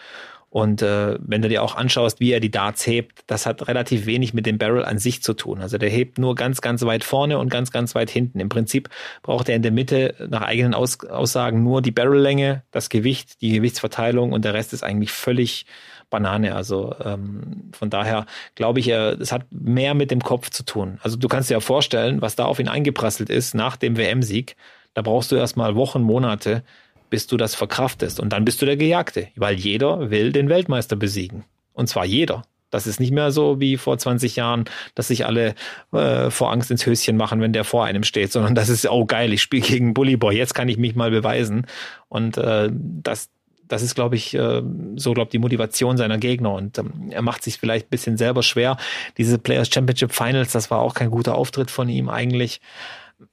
[0.51, 4.05] Und äh, wenn du dir auch anschaust, wie er die Darts hebt, das hat relativ
[4.05, 5.61] wenig mit dem Barrel an sich zu tun.
[5.61, 8.41] Also der hebt nur ganz, ganz weit vorne und ganz, ganz weit hinten.
[8.41, 8.89] Im Prinzip
[9.23, 13.53] braucht er in der Mitte nach eigenen Aus Aussagen nur die Barrellänge, das Gewicht, die
[13.53, 15.65] Gewichtsverteilung und der Rest ist eigentlich völlig
[16.11, 16.53] Banane.
[16.53, 20.99] Also ähm, von daher glaube ich, es hat mehr mit dem Kopf zu tun.
[21.01, 24.55] Also du kannst dir ja vorstellen, was da auf ihn eingeprasselt ist nach dem WM-Sieg.
[24.93, 26.63] Da brauchst du erstmal Wochen, Monate,
[27.09, 28.19] bis du das verkraftest.
[28.19, 31.45] Und dann bist du der Gejagte, weil jeder will den Weltmeister besiegen.
[31.73, 32.43] Und zwar jeder.
[32.69, 35.55] Das ist nicht mehr so wie vor 20 Jahren, dass sich alle
[35.91, 39.05] äh, vor Angst ins Höschen machen, wenn der vor einem steht, sondern das ist, oh
[39.05, 41.67] geil, ich spiele gegen Bully Boy, jetzt kann ich mich mal beweisen.
[42.07, 43.29] Und äh, das,
[43.71, 44.61] das ist, glaube ich, äh,
[44.95, 46.53] so, glaube die Motivation seiner Gegner.
[46.53, 48.77] Und ähm, er macht sich vielleicht ein bisschen selber schwer.
[49.17, 52.59] Diese Players Championship Finals, das war auch kein guter Auftritt von ihm eigentlich.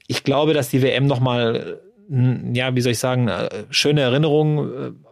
[0.06, 5.04] Ich glaube, dass die WM nochmal, ja, wie soll ich sagen, äh, schöne Erinnerungen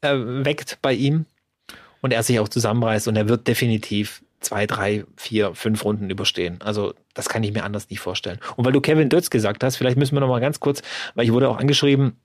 [0.00, 1.26] äh, weckt bei ihm.
[2.00, 6.58] Und er sich auch zusammenreißt und er wird definitiv zwei, drei, vier, fünf Runden überstehen.
[6.60, 8.38] Also das kann ich mir anders nicht vorstellen.
[8.56, 10.82] Und weil du Kevin Dötz gesagt hast, vielleicht müssen wir noch mal ganz kurz,
[11.14, 12.16] weil ich wurde auch angeschrieben,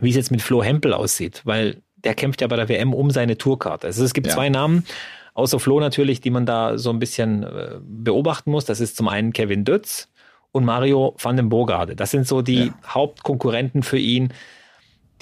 [0.00, 3.10] wie es jetzt mit Flo Hempel aussieht, weil der kämpft ja bei der WM um
[3.10, 3.86] seine Tourkarte.
[3.86, 4.34] Also es gibt ja.
[4.34, 4.84] zwei Namen,
[5.34, 8.64] außer Flo natürlich, die man da so ein bisschen äh, beobachten muss.
[8.64, 10.08] Das ist zum einen Kevin Dutz
[10.52, 11.96] und Mario van den Bogarde.
[11.96, 12.74] Das sind so die ja.
[12.86, 14.32] Hauptkonkurrenten für ihn,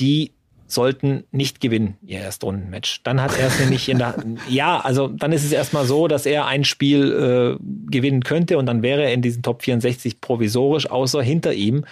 [0.01, 0.33] die
[0.69, 3.03] sollten nicht gewinnen, ihr Erstrundenmatch.
[3.03, 6.27] Dann hat er es nämlich in der, ja, also dann ist es erstmal so, dass
[6.27, 10.91] er ein Spiel äh, gewinnen könnte und dann wäre er in diesen Top 64 provisorisch,
[10.91, 11.85] außer hinter ihm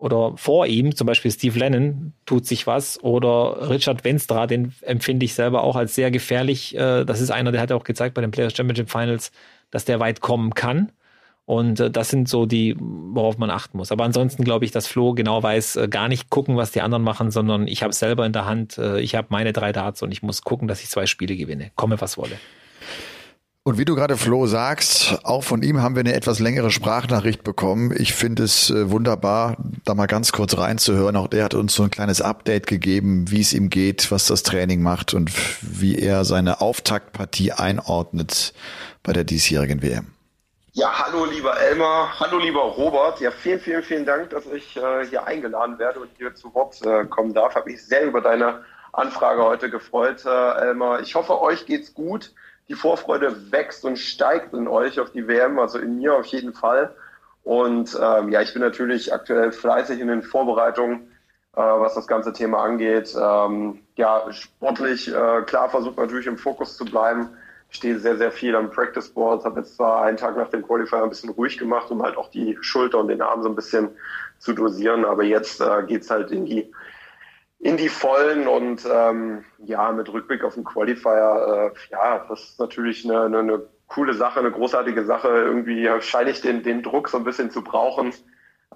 [0.00, 5.26] oder vor ihm, zum Beispiel Steve Lennon, tut sich was oder Richard Wenstra, den empfinde
[5.26, 6.74] ich selber auch als sehr gefährlich.
[6.74, 9.30] Äh, das ist einer, der hat auch gezeigt bei den Players Championship Finals,
[9.70, 10.90] dass der weit kommen kann.
[11.44, 13.92] Und äh, das sind so die, worauf man achten muss.
[13.92, 17.04] Aber ansonsten glaube ich, dass Flo genau weiß, äh, gar nicht gucken, was die anderen
[17.04, 20.22] machen, sondern ich habe selber in der Hand, ich habe meine drei Darts und ich
[20.22, 21.72] muss gucken, dass ich zwei Spiele gewinne.
[21.76, 22.38] Komme, was wolle.
[23.70, 27.44] Und wie du gerade Flo sagst, auch von ihm haben wir eine etwas längere Sprachnachricht
[27.44, 27.94] bekommen.
[27.96, 31.14] Ich finde es äh, wunderbar, da mal ganz kurz reinzuhören.
[31.14, 34.42] Auch der hat uns so ein kleines Update gegeben, wie es ihm geht, was das
[34.42, 35.30] Training macht und
[35.62, 38.54] wie er seine Auftaktpartie einordnet
[39.04, 40.14] bei der diesjährigen WM.
[40.72, 43.20] Ja, hallo lieber Elmar, hallo lieber Robert.
[43.20, 46.84] Ja, vielen, vielen, vielen Dank, dass ich äh, hier eingeladen werde und hier zu Wort
[46.84, 47.54] äh, kommen darf.
[47.54, 51.02] Habe mich sehr über deine Anfrage heute gefreut, äh, Elmar.
[51.02, 52.32] Ich hoffe, euch geht's gut
[52.70, 56.54] die Vorfreude wächst und steigt in euch auf die WM, also in mir auf jeden
[56.54, 56.94] Fall.
[57.42, 61.10] Und ähm, ja, ich bin natürlich aktuell fleißig in den Vorbereitungen,
[61.56, 63.12] äh, was das ganze Thema angeht.
[63.20, 67.30] Ähm, ja, sportlich, äh, klar, versucht natürlich im Fokus zu bleiben.
[67.70, 70.62] Ich stehe sehr, sehr viel am Practice Board, habe jetzt zwar einen Tag nach dem
[70.62, 73.56] Qualifier ein bisschen ruhig gemacht, um halt auch die Schulter und den Arm so ein
[73.56, 73.88] bisschen
[74.38, 75.04] zu dosieren.
[75.04, 76.70] Aber jetzt äh, geht's halt in die
[77.60, 82.58] in die Vollen und ähm, ja, mit Rückblick auf den Qualifier, äh, ja, das ist
[82.58, 85.28] natürlich eine, eine, eine coole Sache, eine großartige Sache.
[85.28, 88.14] Irgendwie scheine ich den, den Druck so ein bisschen zu brauchen,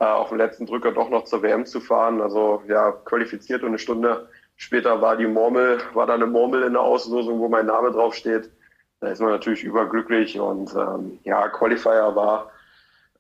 [0.01, 2.21] äh, auf dem letzten Drücker doch noch zur WM zu fahren.
[2.21, 6.75] Also ja, qualifiziert und eine Stunde später war die Murmel, war da eine Murmel in
[6.75, 8.51] der Auslosung, wo mein Name drauf steht.
[9.01, 12.51] Da ist man natürlich überglücklich und ähm, ja, Qualifier war,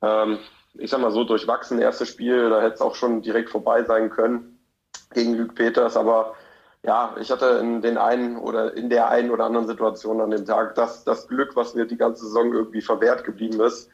[0.02, 0.38] ähm,
[0.74, 4.10] ich sag mal so, durchwachsen, erstes Spiel, da hätte es auch schon direkt vorbei sein
[4.10, 4.53] können
[5.14, 6.34] gegen Luke Peters, aber
[6.82, 10.44] ja, ich hatte in den einen oder in der einen oder anderen Situation an dem
[10.44, 13.88] Tag das, das Glück, was mir die ganze Saison irgendwie verwehrt geblieben ist.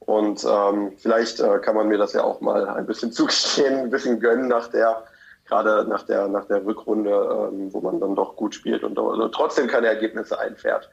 [0.00, 3.90] Und ähm, vielleicht äh, kann man mir das ja auch mal ein bisschen zugestehen, ein
[3.90, 5.04] bisschen gönnen nach der,
[5.46, 7.10] gerade nach der, nach der Rückrunde,
[7.52, 10.90] ähm, wo man dann doch gut spielt und also trotzdem keine Ergebnisse einfährt.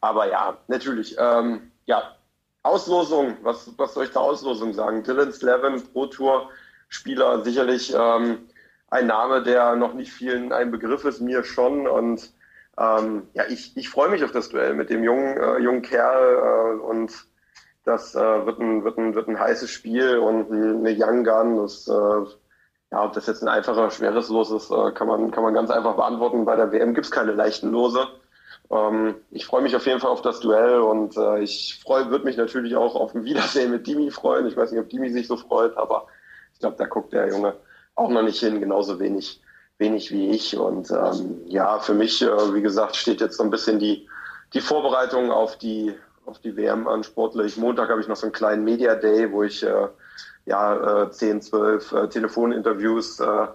[0.00, 2.16] Aber ja, natürlich, ähm, ja,
[2.62, 5.02] Auslosung, was, was soll ich zur Auslosung sagen?
[5.02, 6.48] Dylan Slevin, Pro Tour
[6.88, 8.46] Spieler, sicherlich ähm,
[8.92, 11.88] ein Name, der noch nicht vielen ein Begriff ist, mir schon.
[11.88, 12.30] Und
[12.78, 16.76] ähm, ja, ich, ich freue mich auf das Duell mit dem jungen, äh, jungen Kerl
[16.76, 17.10] äh, und
[17.84, 21.56] das äh, wird, ein, wird, ein, wird ein heißes Spiel und eine Young Gun.
[21.56, 21.92] Das, äh,
[22.92, 25.70] ja, ob das jetzt ein einfacher, schweres Los ist, äh, kann, man, kann man ganz
[25.70, 26.44] einfach beantworten.
[26.44, 28.06] Bei der WM gibt's keine leichten Lose.
[28.70, 32.36] Ähm, ich freue mich auf jeden Fall auf das Duell und äh, ich würde mich
[32.36, 34.46] natürlich auch auf ein Wiedersehen mit Dimi freuen.
[34.46, 36.08] Ich weiß nicht, ob Dimi sich so freut, aber
[36.52, 37.54] ich glaube, da guckt der Junge
[37.94, 39.40] auch noch nicht hin, genauso wenig,
[39.78, 40.56] wenig wie ich.
[40.56, 44.08] Und ähm, ja, für mich, äh, wie gesagt, steht jetzt so ein bisschen die,
[44.54, 45.94] die Vorbereitung auf die,
[46.26, 47.56] auf die WM an sportlich.
[47.56, 49.88] Montag habe ich noch so einen kleinen Media Day, wo ich äh,
[50.46, 53.46] ja, äh, 10, 12 äh, Telefoninterviews äh,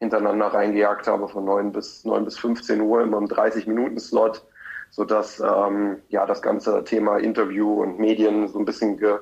[0.00, 4.44] hintereinander reingejagt habe von 9 bis, 9 bis 15 Uhr immer im 30-Minuten-Slot,
[4.90, 9.18] sodass ähm, ja, das ganze Thema Interview und Medien so ein bisschen ge,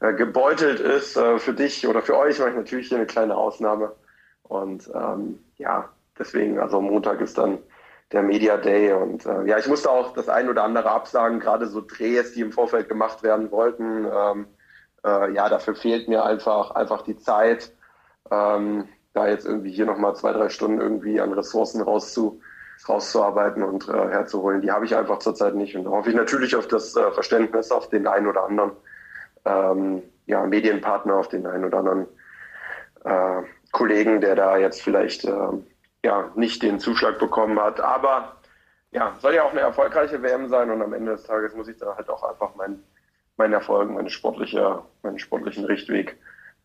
[0.00, 1.16] äh, gebeutelt ist.
[1.16, 3.92] Äh, für dich oder für euch mache ich natürlich hier eine kleine Ausnahme.
[4.42, 7.58] Und ähm, ja, deswegen, also Montag ist dann
[8.12, 8.92] der Media Day.
[8.92, 12.40] Und äh, ja, ich musste auch das ein oder andere absagen, gerade so Drehs, die
[12.40, 14.06] im Vorfeld gemacht werden wollten.
[14.06, 14.46] Ähm,
[15.04, 17.72] äh, ja, dafür fehlt mir einfach, einfach die Zeit,
[18.30, 22.40] ähm, da jetzt irgendwie hier nochmal zwei, drei Stunden irgendwie an Ressourcen rauszu,
[22.88, 24.60] rauszuarbeiten und äh, herzuholen.
[24.60, 25.76] Die habe ich einfach zurzeit nicht.
[25.76, 28.72] Und da hoffe ich natürlich auf das äh, Verständnis, auf den einen oder anderen
[29.48, 32.06] ähm, ja, Medienpartner, auf den einen oder anderen
[33.04, 35.48] äh, Kollegen, der da jetzt vielleicht äh,
[36.04, 37.80] ja, nicht den Zuschlag bekommen hat.
[37.80, 38.36] Aber
[38.90, 41.76] ja, soll ja auch eine erfolgreiche WM sein und am Ende des Tages muss ich
[41.76, 42.82] da halt auch einfach meinen
[43.38, 46.18] mein Erfolg, meine sportliche, meinen sportlichen Richtweg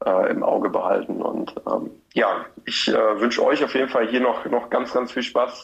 [0.05, 1.21] äh, im Auge behalten.
[1.21, 5.11] Und ähm, ja, ich äh, wünsche euch auf jeden Fall hier noch, noch ganz, ganz
[5.11, 5.63] viel Spaß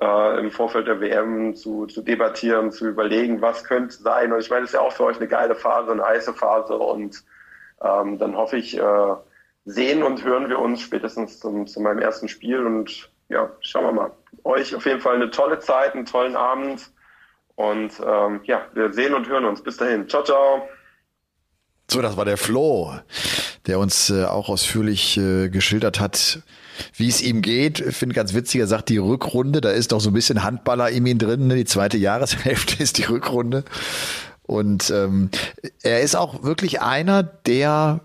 [0.00, 4.32] äh, im Vorfeld der WM zu, zu debattieren, zu überlegen, was könnte sein.
[4.32, 6.76] Und ich meine, es ist ja auch für euch eine geile Phase, eine heiße Phase.
[6.76, 7.22] Und
[7.82, 9.14] ähm, dann hoffe ich, äh,
[9.64, 12.64] sehen und hören wir uns spätestens zum, zu meinem ersten Spiel.
[12.64, 14.10] Und ja, schauen wir mal.
[14.44, 16.90] Euch auf jeden Fall eine tolle Zeit, einen tollen Abend.
[17.56, 19.62] Und ähm, ja, wir sehen und hören uns.
[19.62, 20.08] Bis dahin.
[20.08, 20.68] Ciao, ciao.
[21.90, 22.94] So, das war der Flo,
[23.66, 26.40] der uns äh, auch ausführlich äh, geschildert hat,
[26.94, 27.80] wie es ihm geht.
[27.80, 30.90] Ich finde ganz witzig, er sagt die Rückrunde, da ist doch so ein bisschen Handballer
[30.90, 31.46] in ihm drin.
[31.46, 31.56] Ne?
[31.56, 33.64] Die zweite Jahreshälfte ist die Rückrunde.
[34.42, 35.30] Und ähm,
[35.82, 38.00] er ist auch wirklich einer, der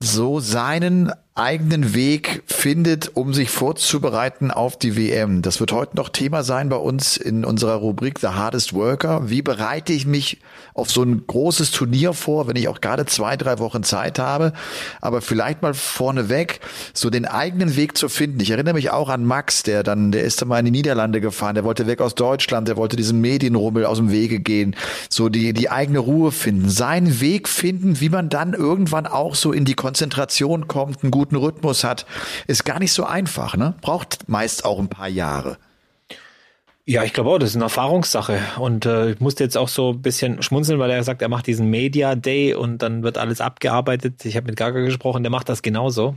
[0.00, 5.42] so seinen eigenen Weg findet, um sich vorzubereiten auf die WM.
[5.42, 9.28] Das wird heute noch Thema sein bei uns in unserer Rubrik The Hardest Worker.
[9.28, 10.40] Wie bereite ich mich
[10.72, 14.54] auf so ein großes Turnier vor, wenn ich auch gerade zwei, drei Wochen Zeit habe?
[15.02, 16.60] Aber vielleicht mal vorneweg,
[16.94, 18.40] so den eigenen Weg zu finden.
[18.40, 21.20] Ich erinnere mich auch an Max, der dann, der ist dann mal in die Niederlande
[21.20, 24.74] gefahren, der wollte weg aus Deutschland, der wollte diesem Medienrummel aus dem Wege gehen,
[25.10, 29.52] so die, die eigene Ruhe finden, seinen Weg finden, wie man dann irgendwann auch so
[29.52, 32.06] in die Konzentration kommt, einen guten guten Rhythmus hat,
[32.46, 33.74] ist gar nicht so einfach, ne?
[33.80, 35.58] Braucht meist auch ein paar Jahre.
[36.88, 38.38] Ja, ich glaube auch, das ist eine Erfahrungssache.
[38.60, 41.48] Und äh, ich musste jetzt auch so ein bisschen schmunzeln, weil er sagt, er macht
[41.48, 44.24] diesen Media Day und dann wird alles abgearbeitet.
[44.24, 46.14] Ich habe mit Gaga gesprochen, der macht das genauso.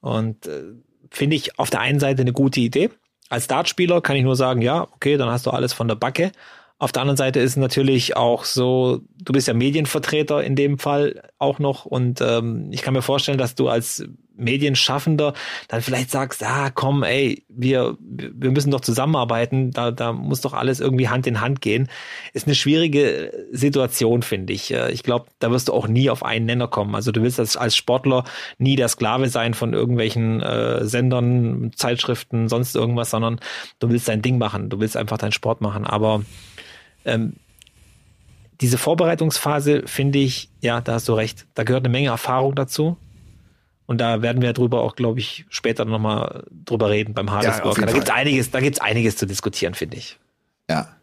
[0.00, 0.62] Und äh,
[1.10, 2.90] finde ich auf der einen Seite eine gute Idee.
[3.30, 6.32] Als Dartspieler kann ich nur sagen, ja, okay, dann hast du alles von der Backe.
[6.80, 11.22] Auf der anderen Seite ist natürlich auch so, du bist ja Medienvertreter in dem Fall
[11.38, 14.04] auch noch und ähm, ich kann mir vorstellen, dass du als
[14.38, 15.34] Medienschaffender
[15.66, 20.54] dann vielleicht sagst, ah, komm, ey, wir, wir müssen doch zusammenarbeiten, da, da muss doch
[20.54, 21.88] alles irgendwie Hand in Hand gehen.
[22.32, 24.72] Ist eine schwierige Situation, finde ich.
[24.72, 26.94] Äh, ich glaube, da wirst du auch nie auf einen Nenner kommen.
[26.94, 28.22] Also du willst als, als Sportler
[28.58, 33.40] nie der Sklave sein von irgendwelchen äh, Sendern, Zeitschriften, sonst irgendwas, sondern
[33.80, 35.84] du willst dein Ding machen, du willst einfach deinen Sport machen.
[35.84, 36.22] Aber
[37.08, 37.34] ähm,
[38.60, 41.46] diese Vorbereitungsphase finde ich, ja, da hast du recht.
[41.54, 42.96] Da gehört eine Menge Erfahrung dazu.
[43.86, 47.72] Und da werden wir drüber auch, glaube ich, später nochmal drüber reden beim Hardest ja,
[47.72, 50.18] Da gibt es einiges, da gibt's einiges zu diskutieren, finde ich.
[50.68, 50.97] Ja.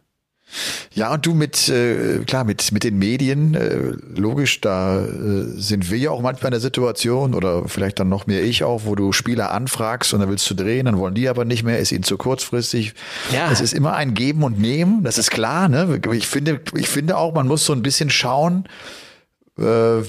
[0.94, 5.08] Ja, und du mit, äh, klar, mit, mit den Medien, äh, logisch, da äh,
[5.56, 8.82] sind wir ja auch manchmal in der Situation oder vielleicht dann noch mehr ich auch,
[8.84, 11.78] wo du Spieler anfragst und dann willst du drehen, dann wollen die aber nicht mehr,
[11.78, 12.94] ist ihnen zu kurzfristig.
[13.32, 13.50] Ja.
[13.50, 16.00] Es ist immer ein Geben und Nehmen, das ist klar, ne?
[16.12, 18.64] Ich finde, ich finde auch, man muss so ein bisschen schauen,
[19.58, 20.02] äh,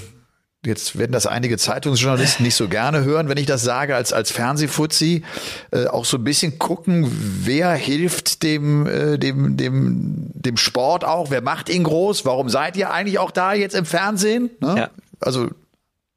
[0.66, 4.32] jetzt werden das einige Zeitungsjournalisten nicht so gerne hören, wenn ich das sage, als, als
[4.32, 5.24] Fernsehfuzzi,
[5.72, 7.08] äh, auch so ein bisschen gucken,
[7.44, 12.76] wer hilft dem, äh, dem, dem, dem Sport auch, wer macht ihn groß, warum seid
[12.78, 14.50] ihr eigentlich auch da jetzt im Fernsehen?
[14.60, 14.76] Ne?
[14.78, 14.90] Ja.
[15.20, 15.50] Also,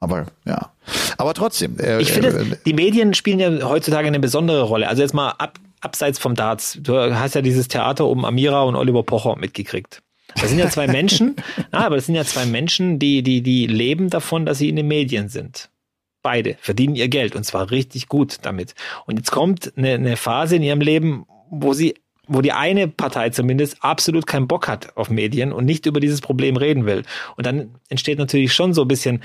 [0.00, 0.72] aber ja.
[1.18, 1.79] Aber trotzdem.
[1.79, 4.88] Äh, ich finde, äh, die Medien spielen ja heutzutage eine besondere Rolle.
[4.88, 6.79] Also jetzt mal ab, abseits vom Darts.
[6.81, 10.03] Du hast ja dieses Theater um Amira und Oliver Pocher mitgekriegt.
[10.35, 11.37] Das sind ja zwei Menschen,
[11.73, 14.77] na, aber das sind ja zwei Menschen, die, die, die leben davon, dass sie in
[14.77, 15.71] den Medien sind.
[16.23, 18.75] Beide verdienen ihr Geld und zwar richtig gut damit.
[19.07, 21.95] Und jetzt kommt eine, eine Phase in ihrem Leben, wo sie
[22.33, 26.21] wo die eine Partei zumindest absolut keinen Bock hat auf Medien und nicht über dieses
[26.21, 27.03] Problem reden will.
[27.37, 29.23] Und dann entsteht natürlich schon so ein bisschen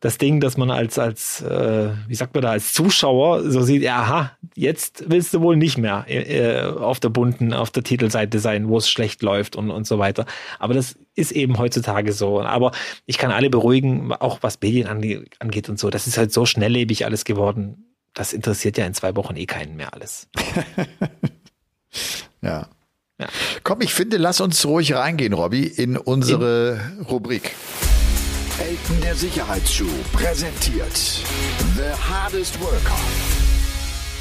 [0.00, 3.82] das Ding, dass man als, als äh, wie sagt man da, als Zuschauer so sieht,
[3.82, 8.38] ja, aha, jetzt willst du wohl nicht mehr äh, auf der bunten, auf der Titelseite
[8.38, 10.26] sein, wo es schlecht läuft und, und so weiter.
[10.58, 12.40] Aber das ist eben heutzutage so.
[12.40, 12.72] Aber
[13.04, 14.88] ich kann alle beruhigen, auch was Medien
[15.38, 15.90] angeht und so.
[15.90, 17.94] Das ist halt so schnelllebig alles geworden.
[18.14, 20.28] Das interessiert ja in zwei Wochen eh keinen mehr alles.
[22.40, 22.68] ja.
[23.20, 23.28] ja.
[23.62, 27.54] Komm, ich finde, lass uns ruhig reingehen, Robby, in unsere in Rubrik.
[28.58, 30.96] Elten der Sicherheitsschuh präsentiert
[31.76, 32.96] The Hardest Worker.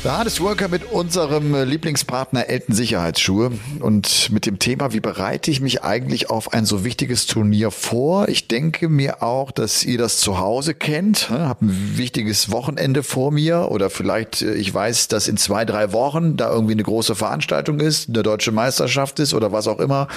[0.05, 5.61] The Hardest Worker mit unserem Lieblingspartner Elten Sicherheitsschuhe und mit dem Thema, wie bereite ich
[5.61, 8.29] mich eigentlich auf ein so wichtiges Turnier vor?
[8.29, 11.31] Ich denke mir auch, dass ihr das zu Hause kennt.
[11.31, 15.91] Hab ein wichtiges Wochenende vor mir oder vielleicht, äh, ich weiß, dass in zwei, drei
[15.91, 20.07] Wochen da irgendwie eine große Veranstaltung ist, eine deutsche Meisterschaft ist oder was auch immer.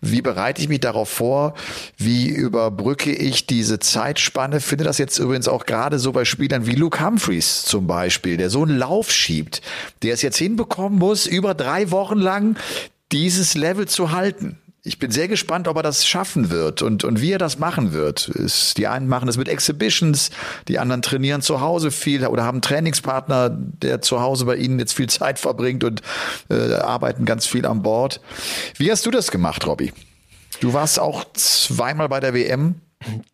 [0.00, 1.54] Wie bereite ich mich darauf vor?
[1.96, 4.58] Wie überbrücke ich diese Zeitspanne?
[4.58, 8.50] Finde das jetzt übrigens auch gerade so bei Spielern wie Luke Humphreys zum Beispiel, der
[8.50, 9.60] so einen Lauf schiebt,
[10.02, 12.56] der es jetzt hinbekommen muss, über drei Wochen lang
[13.12, 14.58] dieses Level zu halten.
[14.84, 17.92] Ich bin sehr gespannt, ob er das schaffen wird und, und wie er das machen
[17.92, 18.30] wird.
[18.78, 20.30] die einen machen es mit Exhibitions,
[20.66, 24.94] die anderen trainieren zu Hause viel oder haben Trainingspartner, der zu Hause bei ihnen jetzt
[24.94, 26.00] viel Zeit verbringt und
[26.48, 28.22] äh, arbeiten ganz viel an Bord.
[28.78, 29.92] Wie hast du das gemacht, Robby?
[30.60, 32.76] Du warst auch zweimal bei der WM.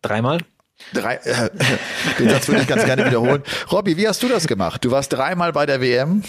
[0.01, 0.39] Dreimal.
[0.93, 1.49] Drei, äh,
[2.19, 3.43] den Satz würde ich ganz gerne wiederholen.
[3.71, 4.83] Robby, wie hast du das gemacht?
[4.83, 6.23] Du warst dreimal bei der WM.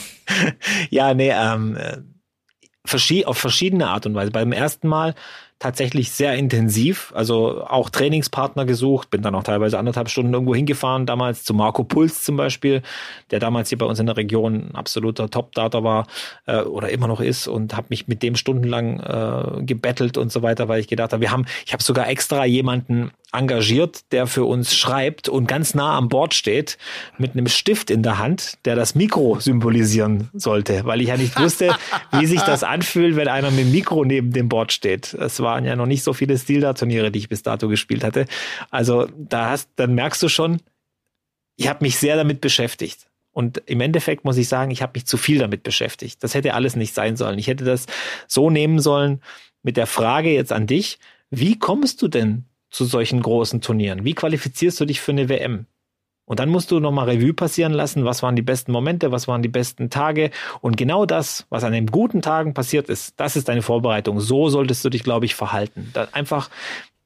[0.91, 4.31] Ja, nee, ähm, äh, auf verschiedene Art und Weise.
[4.31, 5.15] Beim ersten Mal
[5.59, 11.07] tatsächlich sehr intensiv, also auch Trainingspartner gesucht, bin dann auch teilweise anderthalb Stunden irgendwo hingefahren,
[11.07, 12.83] damals zu Marco Puls zum Beispiel,
[13.31, 16.07] der damals hier bei uns in der Region ein absoluter Top-Data war
[16.45, 20.43] äh, oder immer noch ist und habe mich mit dem stundenlang äh, gebettelt und so
[20.43, 24.45] weiter, weil ich gedacht habe, wir haben, ich habe sogar extra jemanden engagiert, der für
[24.45, 26.79] uns schreibt und ganz nah am Bord steht
[27.19, 31.39] mit einem Stift in der Hand, der das Mikro symbolisieren sollte, weil ich ja nicht
[31.39, 31.77] wusste,
[32.13, 35.13] wie sich das anfühlt, wenn einer mit dem Mikro neben dem Board steht.
[35.15, 38.27] Es waren ja noch nicht so viele Stilda-Turniere, die ich bis dato gespielt hatte.
[38.71, 40.59] Also da hast, dann merkst du schon,
[41.57, 43.09] ich habe mich sehr damit beschäftigt.
[43.33, 46.23] Und im Endeffekt muss ich sagen, ich habe mich zu viel damit beschäftigt.
[46.25, 47.39] Das hätte alles nicht sein sollen.
[47.39, 47.85] Ich hätte das
[48.27, 49.21] so nehmen sollen
[49.63, 54.05] mit der Frage jetzt an dich, wie kommst du denn zu solchen großen Turnieren?
[54.05, 55.67] Wie qualifizierst du dich für eine WM?
[56.27, 59.43] Und dann musst du nochmal Revue passieren lassen, was waren die besten Momente, was waren
[59.43, 60.31] die besten Tage.
[60.61, 64.19] Und genau das, was an den guten Tagen passiert ist, das ist deine Vorbereitung.
[64.19, 65.91] So solltest du dich, glaube ich, verhalten.
[65.93, 66.51] Da einfach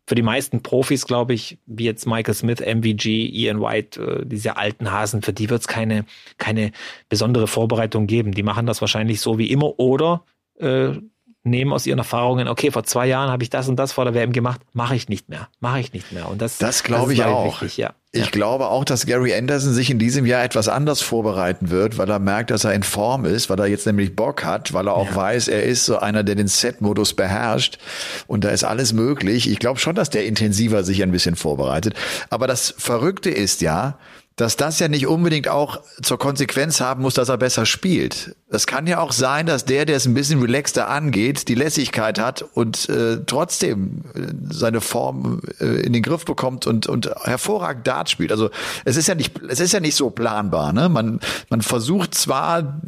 [0.07, 4.57] für die meisten Profis, glaube ich, wie jetzt Michael Smith, MVG, Ian White, äh, diese
[4.57, 6.07] alten Hasen, für die wird es keine,
[6.39, 6.73] keine
[7.09, 8.33] besondere Vorbereitung geben.
[8.33, 10.25] Die machen das wahrscheinlich so wie immer oder
[10.59, 10.95] äh,
[11.43, 14.15] nehmen aus ihren Erfahrungen, okay, vor zwei Jahren habe ich das und das vor der
[14.15, 16.29] WM gemacht, mache ich nicht mehr, mache ich nicht mehr.
[16.29, 17.63] Und das, das glaube ich auch.
[17.63, 17.95] Wichtig, ja.
[18.13, 18.31] Ich ja.
[18.31, 22.19] glaube auch, dass Gary Anderson sich in diesem Jahr etwas anders vorbereiten wird, weil er
[22.19, 25.11] merkt, dass er in Form ist, weil er jetzt nämlich Bock hat, weil er auch
[25.11, 25.17] ja.
[25.17, 27.79] weiß, er ist so einer, der den Set-Modus beherrscht
[28.27, 29.49] und da ist alles möglich.
[29.49, 31.95] Ich glaube schon, dass der intensiver sich ein bisschen vorbereitet.
[32.29, 33.97] Aber das Verrückte ist ja,
[34.37, 38.35] dass das ja nicht unbedingt auch zur Konsequenz haben muss, dass er besser spielt.
[38.53, 42.19] Es kann ja auch sein, dass der, der es ein bisschen relaxter angeht, die Lässigkeit
[42.19, 47.87] hat und äh, trotzdem äh, seine Form äh, in den Griff bekommt und, und hervorragend
[47.87, 48.33] Dart spielt.
[48.33, 48.51] Also
[48.85, 50.73] es ist ja nicht, es ist ja nicht so planbar.
[50.73, 50.89] Ne?
[50.89, 52.81] Man, man versucht zwar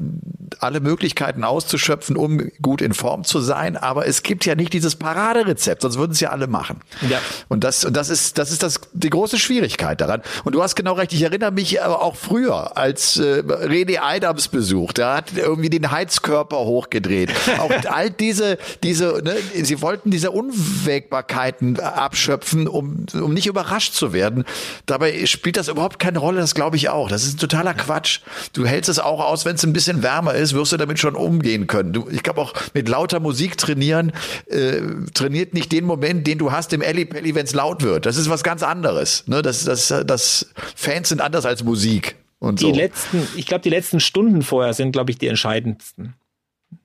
[0.58, 4.96] alle Möglichkeiten auszuschöpfen, um gut in Form zu sein, aber es gibt ja nicht dieses
[4.96, 6.80] Paraderezept, sonst würden es ja alle machen.
[7.08, 7.18] Ja.
[7.48, 10.22] Und das, und das ist, das ist das, die große Schwierigkeit daran.
[10.44, 14.48] Und du hast genau recht, ich erinnere mich aber auch früher, als äh, René Adams
[14.48, 17.30] besucht, da hat irgendwie den Heizkörper hochgedreht.
[17.58, 24.12] Auch all diese, diese, ne, sie wollten diese Unwägbarkeiten abschöpfen, um, um nicht überrascht zu
[24.12, 24.44] werden.
[24.86, 27.08] Dabei spielt das überhaupt keine Rolle, das glaube ich auch.
[27.08, 28.20] Das ist totaler Quatsch.
[28.52, 31.14] Du hältst es auch aus, wenn es ein bisschen wärmer ist, wirst du damit schon
[31.14, 31.92] umgehen können.
[31.92, 34.12] Du, ich glaube auch mit lauter Musik trainieren,
[34.46, 34.80] äh,
[35.14, 38.06] trainiert nicht den Moment, den du hast im Elli Pelli, wenn es laut wird.
[38.06, 39.24] Das ist was ganz anderes.
[39.26, 39.42] Ne?
[39.42, 42.16] Das, das, das Fans sind anders als Musik.
[42.42, 42.74] Und die so.
[42.74, 46.14] letzten, ich glaube, die letzten Stunden vorher sind, glaube ich, die entscheidendsten.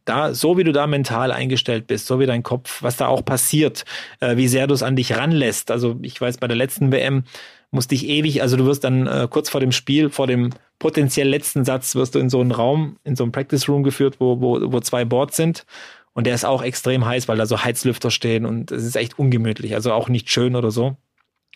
[0.06, 3.26] Da, so wie du da mental eingestellt bist, so wie dein Kopf, was da auch
[3.26, 3.84] passiert,
[4.20, 5.72] äh, wie sehr du es an dich ranlässt.
[5.72, 7.24] Also ich weiß, bei der letzten WM
[7.72, 11.28] musste ich ewig, also du wirst dann äh, kurz vor dem Spiel, vor dem potenziell
[11.28, 14.40] letzten Satz, wirst du in so einen Raum, in so einen Practice Room geführt, wo,
[14.40, 15.66] wo, wo zwei Boards sind.
[16.14, 19.18] Und der ist auch extrem heiß, weil da so Heizlüfter stehen und es ist echt
[19.18, 20.98] ungemütlich, also auch nicht schön oder so.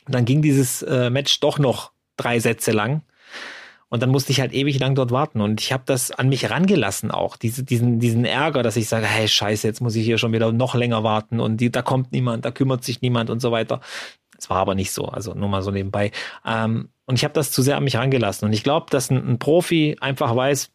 [0.08, 3.04] Und dann ging dieses äh, Match doch noch drei Sätze lang.
[3.92, 5.42] Und dann musste ich halt ewig lang dort warten.
[5.42, 9.06] Und ich habe das an mich rangelassen auch, diese, diesen, diesen Ärger, dass ich sage,
[9.06, 12.14] hey, scheiße, jetzt muss ich hier schon wieder noch länger warten und die, da kommt
[12.14, 13.82] niemand, da kümmert sich niemand und so weiter.
[14.38, 16.12] Es war aber nicht so, also nur mal so nebenbei.
[16.46, 18.48] Ähm, und ich habe das zu sehr an mich rangelassen.
[18.48, 20.72] Und ich glaube, dass ein, ein Profi einfach weiß,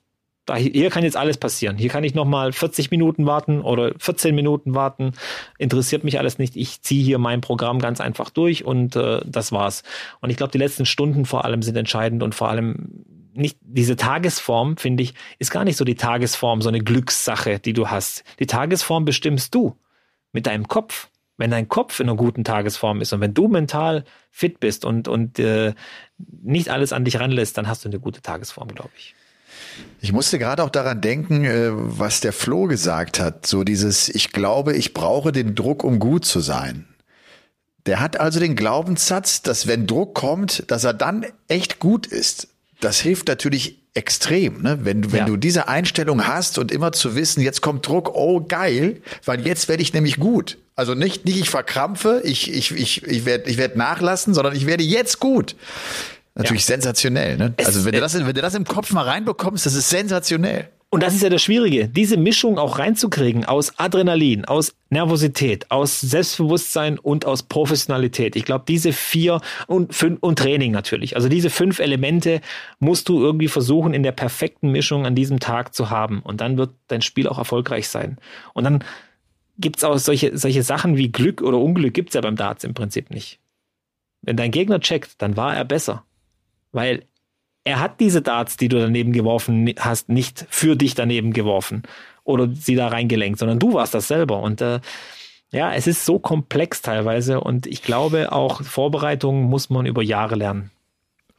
[0.47, 1.77] da, hier kann jetzt alles passieren.
[1.77, 5.13] Hier kann ich noch mal 40 Minuten warten oder 14 Minuten warten.
[5.59, 6.57] Interessiert mich alles nicht.
[6.57, 9.83] Ich ziehe hier mein Programm ganz einfach durch und äh, das war's.
[10.21, 13.97] Und ich glaube, die letzten Stunden vor allem sind entscheidend und vor allem nicht diese
[13.97, 18.25] Tagesform, finde ich, ist gar nicht so die Tagesform, so eine Glückssache, die du hast.
[18.39, 19.77] Die Tagesform bestimmst du
[20.33, 21.09] mit deinem Kopf.
[21.39, 25.07] Wenn dein Kopf in einer guten Tagesform ist und wenn du mental fit bist und,
[25.07, 25.75] und äh,
[26.17, 29.15] nicht alles an dich ranlässt, dann hast du eine gute Tagesform, glaube ich.
[30.01, 33.47] Ich musste gerade auch daran denken, äh, was der Flo gesagt hat.
[33.47, 36.87] So dieses, ich glaube, ich brauche den Druck, um gut zu sein.
[37.87, 42.49] Der hat also den Glaubenssatz, dass wenn Druck kommt, dass er dann echt gut ist.
[42.81, 44.81] Das hilft natürlich extrem, ne?
[44.83, 45.27] Wenn du, wenn ja.
[45.27, 49.69] du diese Einstellung hast und immer zu wissen, jetzt kommt Druck, oh geil, weil jetzt
[49.69, 50.59] werde ich nämlich gut.
[50.75, 54.67] Also nicht, nicht ich verkrampfe, ich, ich, ich, ich werde ich werd nachlassen, sondern ich
[54.67, 55.57] werde jetzt gut.
[56.37, 56.75] Natürlich ja.
[56.75, 57.55] sensationell, ne?
[57.57, 60.69] Es, also wenn du, das, wenn du das im Kopf mal reinbekommst, das ist sensationell.
[60.91, 66.01] Und das ist ja das Schwierige, diese Mischung auch reinzukriegen aus Adrenalin, aus Nervosität, aus
[66.01, 68.37] Selbstbewusstsein und aus Professionalität.
[68.37, 71.17] Ich glaube, diese vier und, fünf, und Training natürlich.
[71.17, 72.41] Also diese fünf Elemente
[72.79, 76.21] musst du irgendwie versuchen, in der perfekten Mischung an diesem Tag zu haben.
[76.21, 78.19] Und dann wird dein Spiel auch erfolgreich sein.
[78.53, 78.85] Und dann
[79.59, 83.11] gibt's auch solche, solche Sachen wie Glück oder Unglück gibt's ja beim Darts im Prinzip
[83.11, 83.41] nicht.
[84.23, 86.05] Wenn dein Gegner checkt, dann war er besser
[86.73, 87.05] weil
[87.65, 91.83] er hat diese Darts, die du daneben geworfen hast, nicht für dich daneben geworfen
[92.23, 94.41] oder sie da reingelenkt, sondern du warst das selber.
[94.41, 94.81] Und äh,
[95.51, 100.37] ja, es ist so komplex teilweise und ich glaube, auch Vorbereitungen muss man über Jahre
[100.37, 100.71] lernen.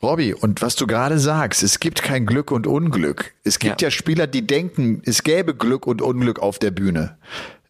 [0.01, 3.33] Robby, und was du gerade sagst, es gibt kein Glück und Unglück.
[3.43, 3.87] Es gibt ja.
[3.87, 7.17] ja Spieler, die denken, es gäbe Glück und Unglück auf der Bühne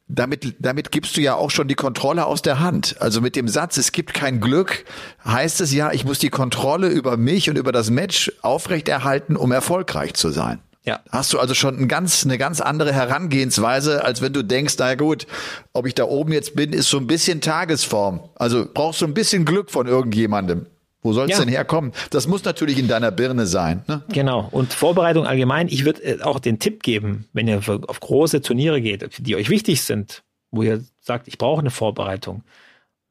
[0.07, 2.95] damit, damit gibst du ja auch schon die Kontrolle aus der Hand.
[2.99, 4.85] Also mit dem Satz, es gibt kein Glück,
[5.25, 9.51] heißt es ja, ich muss die Kontrolle über mich und über das Match aufrechterhalten, um
[9.51, 10.59] erfolgreich zu sein.
[10.85, 11.01] Ja.
[11.11, 14.95] Hast du also schon ein ganz, eine ganz andere Herangehensweise, als wenn du denkst, na
[14.95, 15.27] gut,
[15.73, 18.21] ob ich da oben jetzt bin, ist so ein bisschen Tagesform.
[18.35, 20.67] Also brauchst du ein bisschen Glück von irgendjemandem.
[21.01, 21.39] Wo soll es ja.
[21.39, 21.91] denn herkommen?
[22.09, 23.83] Das muss natürlich in deiner Birne sein.
[23.87, 24.03] Ne?
[24.09, 24.47] Genau.
[24.51, 25.67] Und Vorbereitung allgemein.
[25.67, 29.49] Ich würde äh, auch den Tipp geben, wenn ihr auf große Turniere geht, die euch
[29.49, 32.43] wichtig sind, wo ihr sagt, ich brauche eine Vorbereitung.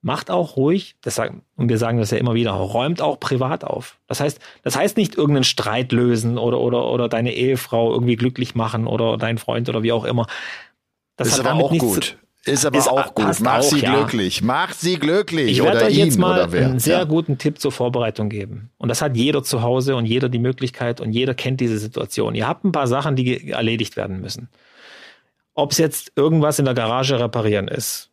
[0.03, 3.64] Macht auch ruhig, das sagen, und wir sagen das ja immer wieder, räumt auch privat
[3.64, 3.99] auf.
[4.07, 8.55] Das heißt, das heißt nicht irgendeinen Streit lösen oder, oder, oder deine Ehefrau irgendwie glücklich
[8.55, 10.26] machen oder dein Freund oder wie auch immer.
[11.16, 12.18] Das, das ist aber auch gut.
[12.47, 13.40] Ist aber ist, auch gut.
[13.40, 13.94] Mach auch, sie ja.
[13.94, 14.40] glücklich.
[14.40, 15.51] Mach sie glücklich.
[15.51, 17.05] Ich werde euch jetzt mal einen sehr ja.
[17.05, 18.70] guten Tipp zur Vorbereitung geben.
[18.78, 22.36] Und das hat jeder zu Hause und jeder die Möglichkeit und jeder kennt diese Situation.
[22.36, 24.49] Ihr habt ein paar Sachen, die erledigt werden müssen.
[25.55, 28.11] Ob es jetzt irgendwas in der Garage reparieren ist,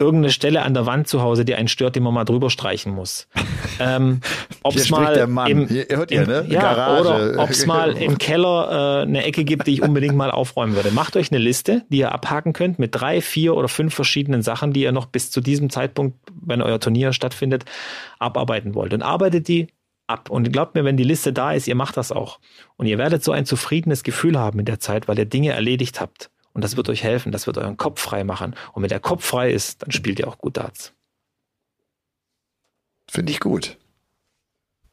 [0.00, 2.94] irgendeine Stelle an der Wand zu Hause, die einen stört, die man mal drüber streichen
[2.94, 3.28] muss.
[3.82, 4.20] Ähm,
[4.62, 5.50] ob es mal der Mann.
[5.50, 6.44] Im, Hier, hört ihr, ne?
[6.50, 7.32] ja, Garage.
[7.32, 10.76] oder ob es mal im Keller äh, eine Ecke gibt, die ich unbedingt mal aufräumen
[10.76, 10.90] würde.
[10.90, 14.74] Macht euch eine Liste, die ihr abhaken könnt mit drei, vier oder fünf verschiedenen Sachen,
[14.74, 17.64] die ihr noch bis zu diesem Zeitpunkt, wenn euer Turnier stattfindet,
[18.18, 18.92] abarbeiten wollt.
[18.92, 19.68] Und arbeitet die
[20.10, 20.28] ab.
[20.28, 22.38] Und glaubt mir, wenn die Liste da ist, ihr macht das auch.
[22.76, 26.00] Und ihr werdet so ein zufriedenes Gefühl haben in der Zeit, weil ihr Dinge erledigt
[26.00, 26.30] habt.
[26.52, 28.54] Und das wird euch helfen, das wird euren Kopf frei machen.
[28.72, 30.92] Und wenn der Kopf frei ist, dann spielt ihr auch gut Darts.
[33.08, 33.78] Finde ich gut.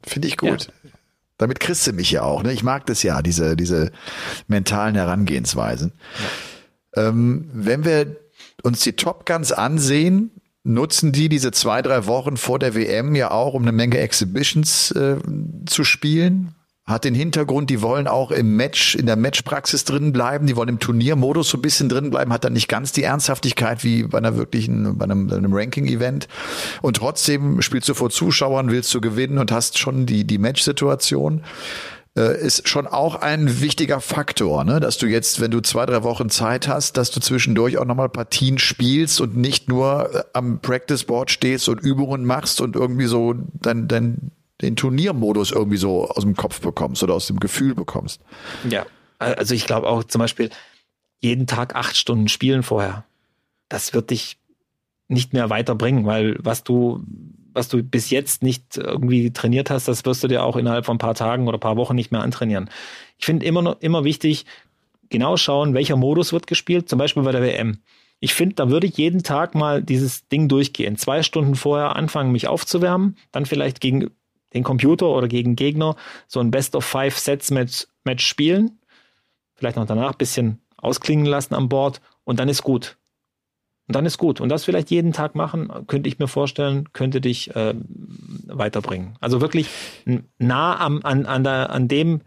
[0.02, 0.66] Finde ich gut.
[0.66, 0.90] Ja.
[1.36, 2.42] Damit kriegst du mich ja auch.
[2.42, 2.52] Ne?
[2.52, 3.92] Ich mag das ja, diese, diese
[4.46, 5.92] mentalen Herangehensweisen.
[6.96, 7.08] Ja.
[7.08, 8.16] Ähm, wenn wir
[8.62, 10.30] uns die Top Guns ansehen,
[10.64, 14.90] nutzen die diese zwei, drei Wochen vor der WM ja auch, um eine Menge Exhibitions
[14.92, 15.18] äh,
[15.66, 16.54] zu spielen
[16.88, 20.70] hat den Hintergrund, die wollen auch im Match, in der Matchpraxis drin bleiben, die wollen
[20.70, 24.18] im Turniermodus so ein bisschen drin bleiben, hat dann nicht ganz die Ernsthaftigkeit wie bei
[24.18, 26.28] einer wirklichen, bei einem, einem Ranking-Event.
[26.80, 31.42] Und trotzdem spielst du vor Zuschauern, willst du gewinnen und hast schon die, die Match-Situation
[32.16, 34.80] äh, ist schon auch ein wichtiger Faktor, ne?
[34.80, 38.08] dass du jetzt, wenn du zwei, drei Wochen Zeit hast, dass du zwischendurch auch nochmal
[38.08, 43.06] Partien spielst und nicht nur äh, am Practice Board stehst und Übungen machst und irgendwie
[43.06, 47.74] so dein, dein, den Turniermodus irgendwie so aus dem Kopf bekommst oder aus dem Gefühl
[47.74, 48.20] bekommst.
[48.68, 48.86] Ja,
[49.18, 50.50] also ich glaube auch zum Beispiel
[51.20, 53.04] jeden Tag acht Stunden spielen vorher.
[53.68, 54.38] Das wird dich
[55.08, 57.02] nicht mehr weiterbringen, weil was du,
[57.52, 60.96] was du bis jetzt nicht irgendwie trainiert hast, das wirst du dir auch innerhalb von
[60.96, 62.70] ein paar Tagen oder ein paar Wochen nicht mehr antrainieren.
[63.18, 64.44] Ich finde immer, immer wichtig,
[65.08, 67.78] genau schauen, welcher Modus wird gespielt, zum Beispiel bei der WM.
[68.20, 70.96] Ich finde, da würde ich jeden Tag mal dieses Ding durchgehen.
[70.96, 74.10] Zwei Stunden vorher anfangen, mich aufzuwärmen, dann vielleicht gegen
[74.54, 75.96] den Computer oder gegen Gegner
[76.26, 78.78] so ein Best of Five Sets Match, Match spielen,
[79.54, 82.96] vielleicht noch danach ein bisschen ausklingen lassen an Bord und dann ist gut.
[83.88, 84.40] Und dann ist gut.
[84.42, 87.74] Und das vielleicht jeden Tag machen, könnte ich mir vorstellen, könnte dich äh,
[88.46, 89.16] weiterbringen.
[89.20, 89.68] Also wirklich
[90.38, 92.20] nah am, an, an, der, an dem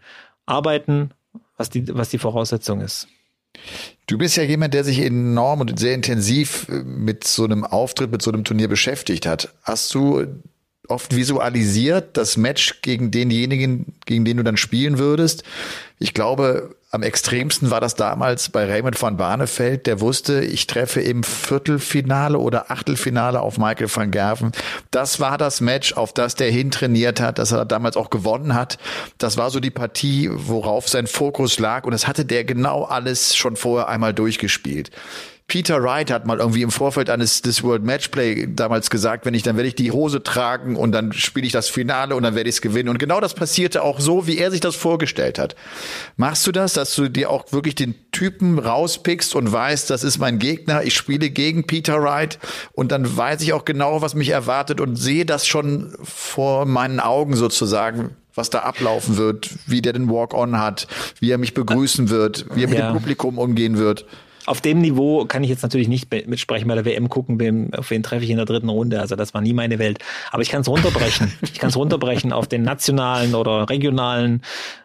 [0.44, 1.12] arbeiten,
[1.56, 3.06] was die, was die Voraussetzung ist.
[4.06, 8.10] Du bist ja jemand, der sich enorm und sehr intensiv äh, mit so einem Auftritt,
[8.10, 9.54] mit so einem Turnier beschäftigt hat.
[9.62, 10.26] Hast du
[10.88, 15.44] oft visualisiert das Match gegen denjenigen, gegen den du dann spielen würdest?
[15.98, 21.00] Ich glaube, am extremsten war das damals bei Raymond van Barneveld, der wusste, ich treffe
[21.00, 24.52] im Viertelfinale oder Achtelfinale auf Michael van Gerven.
[24.90, 28.78] Das war das Match, auf das der hintrainiert hat, das er damals auch gewonnen hat.
[29.16, 33.36] Das war so die Partie, worauf sein Fokus lag und das hatte der genau alles
[33.36, 34.90] schon vorher einmal durchgespielt.
[35.52, 39.42] Peter Wright hat mal irgendwie im Vorfeld eines des World Matchplay damals gesagt, wenn ich,
[39.42, 42.48] dann werde ich die Hose tragen und dann spiele ich das Finale und dann werde
[42.48, 42.88] ich es gewinnen.
[42.88, 45.54] Und genau das passierte auch so, wie er sich das vorgestellt hat.
[46.16, 50.16] Machst du das, dass du dir auch wirklich den Typen rauspickst und weißt, das ist
[50.16, 52.38] mein Gegner, ich spiele gegen Peter Wright
[52.72, 56.98] und dann weiß ich auch genau, was mich erwartet und sehe das schon vor meinen
[56.98, 60.86] Augen sozusagen, was da ablaufen wird, wie der den Walk-on hat,
[61.20, 62.90] wie er mich begrüßen wird, wie er mit ja.
[62.90, 64.06] dem Publikum umgehen wird
[64.46, 67.90] auf dem Niveau kann ich jetzt natürlich nicht mitsprechen bei der WM gucken, wem, auf
[67.90, 69.00] wen treffe ich in der dritten Runde.
[69.00, 69.98] Also das war nie meine Welt.
[70.30, 71.32] Aber ich kann es runterbrechen.
[71.42, 74.42] ich kann es runterbrechen auf den nationalen oder regionalen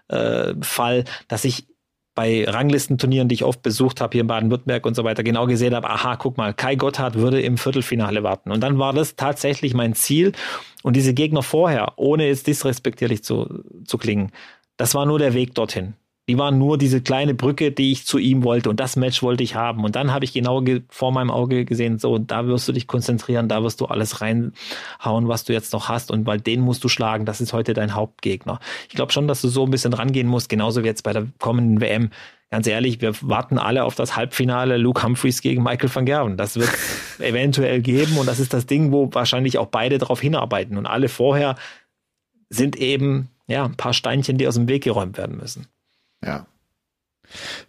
[0.10, 1.68] äh, Fall, dass ich
[2.18, 5.76] bei Ranglistenturnieren, die ich oft besucht habe, hier in Baden-Württemberg und so weiter, genau gesehen
[5.76, 8.52] habe, aha, guck mal, Kai Gotthard würde im Viertelfinale warten.
[8.52, 10.32] Und dann war das tatsächlich mein Ziel.
[10.82, 14.32] Und diese Gegner vorher, ohne jetzt disrespektierlich zu, zu klingen,
[14.78, 15.94] das war nur der Weg dorthin.
[16.30, 19.44] Die waren nur diese kleine Brücke, die ich zu ihm wollte und das Match wollte
[19.44, 19.86] ich haben.
[19.86, 23.48] Und dann habe ich genau vor meinem Auge gesehen, so, da wirst du dich konzentrieren,
[23.48, 26.90] da wirst du alles reinhauen, was du jetzt noch hast und weil den musst du
[26.90, 28.60] schlagen, das ist heute dein Hauptgegner.
[28.90, 31.28] Ich glaube schon, dass du so ein bisschen rangehen musst, genauso wie jetzt bei der
[31.40, 32.10] kommenden WM.
[32.50, 36.38] Ganz ehrlich, wir warten alle auf das Halbfinale Luke Humphreys gegen Michael van Gerven.
[36.38, 36.70] Das wird
[37.20, 41.08] eventuell geben und das ist das Ding, wo wahrscheinlich auch beide darauf hinarbeiten und alle
[41.08, 41.56] vorher
[42.50, 45.68] sind eben ja ein paar Steinchen, die aus dem Weg geräumt werden müssen.
[46.28, 46.46] Ja.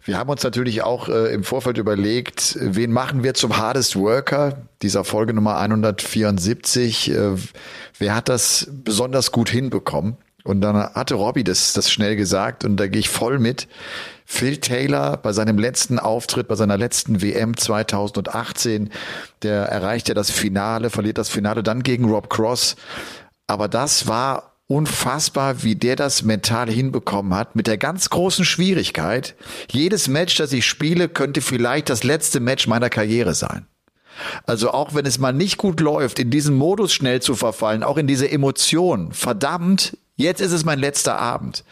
[0.05, 4.67] Wir haben uns natürlich auch äh, im Vorfeld überlegt, wen machen wir zum Hardest Worker
[4.81, 7.11] dieser Folge Nummer 174.
[7.11, 7.31] Äh,
[7.97, 10.17] wer hat das besonders gut hinbekommen?
[10.45, 13.67] Und dann hatte Robbie das, das schnell gesagt und da gehe ich voll mit.
[14.25, 18.91] Phil Taylor bei seinem letzten Auftritt, bei seiner letzten WM 2018,
[19.41, 22.77] der erreicht ja das Finale, verliert das Finale dann gegen Rob Cross.
[23.47, 29.35] Aber das war unfassbar, wie der das mental hinbekommen hat, mit der ganz großen Schwierigkeit.
[29.71, 33.65] Jedes Match, das ich spiele, könnte vielleicht das letzte Match meiner Karriere sein.
[34.45, 37.97] Also auch wenn es mal nicht gut läuft, in diesen Modus schnell zu verfallen, auch
[37.97, 39.11] in diese Emotion.
[39.11, 41.63] Verdammt, Jetzt ist es mein letzter Abend.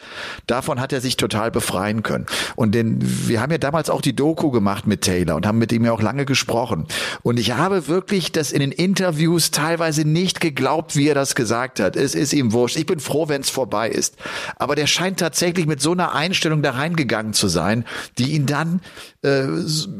[0.47, 2.27] Davon hat er sich total befreien können.
[2.55, 5.73] Und denn wir haben ja damals auch die Doku gemacht mit Taylor und haben mit
[5.73, 6.87] ihm ja auch lange gesprochen.
[7.23, 11.81] Und ich habe wirklich das in den Interviews teilweise nicht geglaubt, wie er das gesagt
[11.81, 11.97] hat.
[11.97, 12.77] Es ist ihm wurscht.
[12.77, 14.15] Ich bin froh, wenn es vorbei ist.
[14.55, 17.83] Aber der scheint tatsächlich mit so einer Einstellung da reingegangen zu sein,
[18.17, 18.79] die ihn dann
[19.27, 19.47] äh,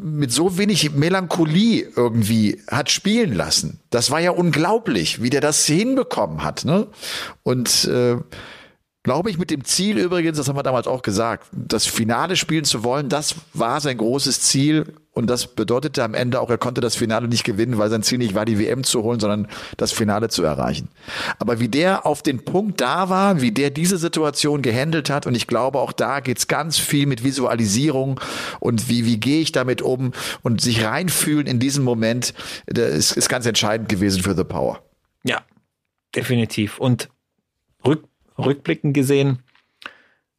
[0.04, 3.80] mit so wenig Melancholie irgendwie hat spielen lassen.
[3.90, 6.66] Das war ja unglaublich, wie der das hinbekommen hat.
[6.66, 6.88] Ne?
[7.44, 8.18] Und äh,
[9.04, 12.66] glaube ich, mit dem Ziel übrigens, das haben wir damals auch gesagt, das Finale spielen
[12.66, 14.94] zu wollen, das war sein großes Ziel.
[15.18, 18.20] Und das bedeutete am Ende auch, er konnte das Finale nicht gewinnen, weil sein Ziel
[18.20, 20.90] nicht war, die WM zu holen, sondern das Finale zu erreichen.
[21.40, 25.34] Aber wie der auf den Punkt da war, wie der diese Situation gehandelt hat, und
[25.34, 28.20] ich glaube, auch da geht's ganz viel mit Visualisierung
[28.60, 30.12] und wie, wie gehe ich damit um
[30.44, 32.36] und sich reinfühlen in diesen Moment,
[32.68, 34.84] das ist, ist ganz entscheidend gewesen für The Power.
[35.24, 35.42] Ja,
[36.16, 36.78] definitiv.
[36.78, 37.10] Und
[37.84, 38.04] rück
[38.38, 39.40] rückblickend gesehen,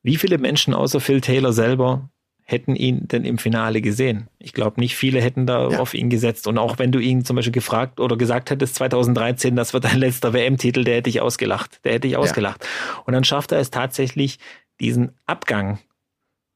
[0.04, 2.08] wie viele Menschen außer Phil Taylor selber
[2.50, 4.28] hätten ihn denn im Finale gesehen?
[4.38, 5.78] Ich glaube, nicht viele hätten da ja.
[5.80, 6.46] auf ihn gesetzt.
[6.46, 9.98] Und auch wenn du ihn zum Beispiel gefragt oder gesagt hättest, 2013, das wird dein
[9.98, 11.84] letzter WM-Titel, der hätte ich ausgelacht.
[11.84, 12.64] Der hätte ich ausgelacht.
[12.64, 13.02] Ja.
[13.04, 14.38] Und dann schafft er es tatsächlich,
[14.80, 15.78] diesen Abgang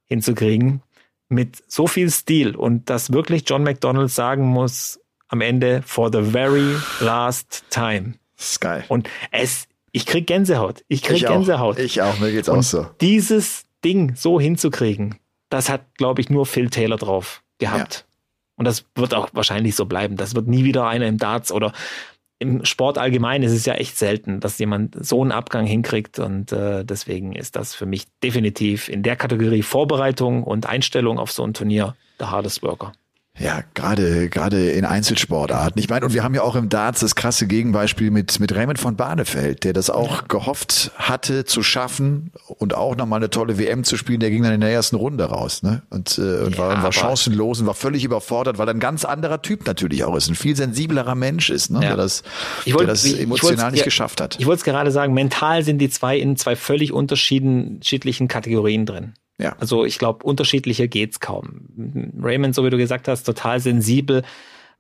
[0.07, 0.81] hinzukriegen
[1.29, 6.23] mit so viel Stil und dass wirklich John McDonald sagen muss, am Ende, for the
[6.23, 8.15] very last time.
[8.39, 8.81] Sky.
[8.89, 10.85] Und es ich krieg Gänsehaut.
[10.89, 11.77] Ich krieg ich Gänsehaut.
[11.77, 11.83] Auch.
[11.83, 12.87] Ich auch, mir geht's und auch so.
[13.03, 15.17] Dieses Ding so hinzukriegen,
[15.53, 17.95] das hat, glaube ich, nur Phil Taylor drauf gehabt.
[17.95, 18.15] Ja.
[18.57, 20.17] Und das wird auch wahrscheinlich so bleiben.
[20.17, 21.73] Das wird nie wieder einer im Darts oder
[22.39, 26.19] im Sport allgemein ist es ja echt selten, dass jemand so einen Abgang hinkriegt.
[26.19, 31.31] Und äh, deswegen ist das für mich definitiv in der Kategorie Vorbereitung und Einstellung auf
[31.31, 32.93] so ein Turnier der hardest worker.
[33.39, 35.81] Ja, gerade gerade in Einzelsportarten.
[35.81, 38.79] Ich meine, und wir haben ja auch im Darts das krasse Gegenbeispiel mit mit Raymond
[38.79, 43.85] von Barnefeld, der das auch gehofft hatte zu schaffen und auch nochmal eine tolle WM
[43.85, 44.21] zu spielen.
[44.21, 45.81] Der ging dann in der ersten Runde raus, ne?
[45.89, 49.07] Und, äh, und Ja, war, war chancenlos und war völlig überfordert, weil er ein ganz
[49.07, 51.81] anderer Typ natürlich auch ist, ein viel sensiblerer Mensch ist, ne?
[51.81, 51.89] Ja.
[51.89, 52.23] Der das,
[52.67, 54.37] Ich wollt- der das emotional nicht ja, geschafft hat.
[54.39, 59.15] Ich wollte es gerade sagen, mental sind die zwei in zwei völlig unterschiedlichen Kategorien drin.
[59.43, 59.57] Ja.
[59.59, 61.67] Also ich glaube, unterschiedlicher geht's kaum.
[62.21, 64.23] Raymond, so wie du gesagt hast, total sensibel,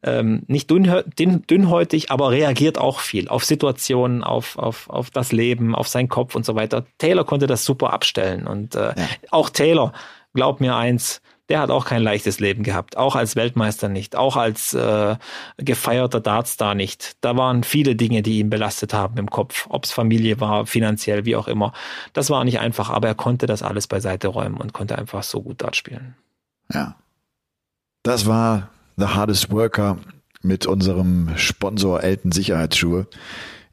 [0.04, 5.74] ähm, nicht dünn, dünnhäutig, aber reagiert auch viel auf Situationen, auf, auf, auf das Leben,
[5.74, 6.86] auf seinen Kopf und so weiter.
[6.98, 8.94] Taylor konnte das super abstellen und äh,
[9.30, 9.92] auch Taylor,
[10.32, 11.22] glaub mir eins,
[11.52, 15.16] der hat auch kein leichtes Leben gehabt, auch als Weltmeister nicht, auch als äh,
[15.58, 17.18] gefeierter Dartstar nicht.
[17.20, 21.26] Da waren viele Dinge, die ihn belastet haben im Kopf, ob es Familie war, finanziell,
[21.26, 21.74] wie auch immer.
[22.14, 25.42] Das war nicht einfach, aber er konnte das alles beiseite räumen und konnte einfach so
[25.42, 26.14] gut Dart spielen.
[26.72, 26.96] Ja.
[28.02, 29.98] Das war The Hardest Worker
[30.40, 33.08] mit unserem Sponsor Elten Sicherheitsschuhe.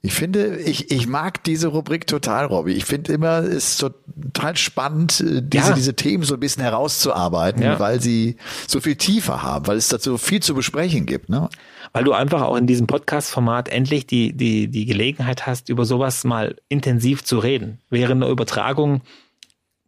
[0.01, 2.71] Ich finde, ich, ich mag diese Rubrik total, Robby.
[2.71, 5.73] Ich finde immer, es ist total spannend, äh, diese, Ja.
[5.75, 7.79] diese Themen so ein bisschen herauszuarbeiten, Ja.
[7.79, 11.27] weil sie so viel tiefer haben, weil es dazu viel zu besprechen gibt.
[11.27, 11.49] Ne?
[11.91, 16.23] Weil du einfach auch in diesem Podcast-Format endlich die, die, die Gelegenheit hast, über sowas
[16.23, 17.79] mal intensiv zu reden.
[17.89, 19.01] Während der Übertragung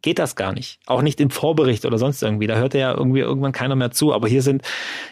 [0.02, 0.80] geht das gar nicht.
[0.86, 2.46] Auch nicht im Vorbericht oder sonst irgendwie.
[2.46, 4.12] Da hört ja irgendwie irgendwann keiner mehr zu.
[4.12, 4.62] Aber hier sind,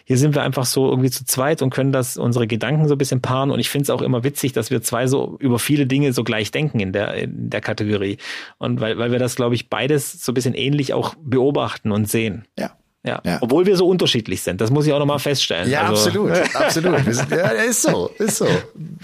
[0.05, 2.99] hier sind wir einfach so irgendwie zu zweit und können das unsere Gedanken so ein
[2.99, 3.51] bisschen paaren.
[3.51, 6.25] Und ich finde es auch immer witzig, dass wir zwei so über viele Dinge so
[6.25, 8.19] gleich denken in der, in der Kategorie.
[8.59, 12.09] Und weil, weil wir das, glaube ich, beides so ein bisschen ähnlich auch beobachten und
[12.09, 12.45] sehen.
[12.59, 12.73] Ja.
[13.03, 13.21] Ja.
[13.25, 13.39] Ja.
[13.41, 14.61] Obwohl wir so unterschiedlich sind.
[14.61, 15.71] Das muss ich auch nochmal feststellen.
[15.71, 17.15] Ja, Also- absolut, absolut.
[17.15, 18.47] Sind, ja, ist so, ist so.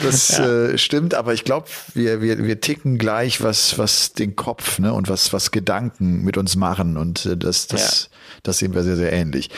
[0.02, 4.78] Das äh, stimmt, aber ich glaube, wir, wir, wir ticken gleich, was, was den Kopf
[4.78, 8.10] ne, und was, was Gedanken mit uns machen und äh, das, das,
[8.46, 9.50] das sehen wir sehr, sehr ähnlich.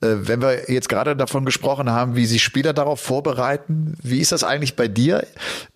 [0.00, 4.32] Äh, wenn wir jetzt gerade davon gesprochen haben, wie sich Spieler darauf vorbereiten, wie ist
[4.32, 5.26] das eigentlich bei dir?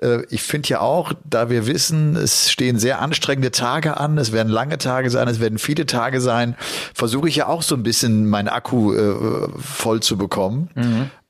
[0.01, 4.33] Äh, ich finde ja auch, da wir wissen, es stehen sehr anstrengende Tage an, es
[4.33, 6.57] werden lange Tage sein, es werden viele Tage sein,
[6.95, 10.71] versuche ich ja auch so ein bisschen meinen Akku äh, voll zu bekommen.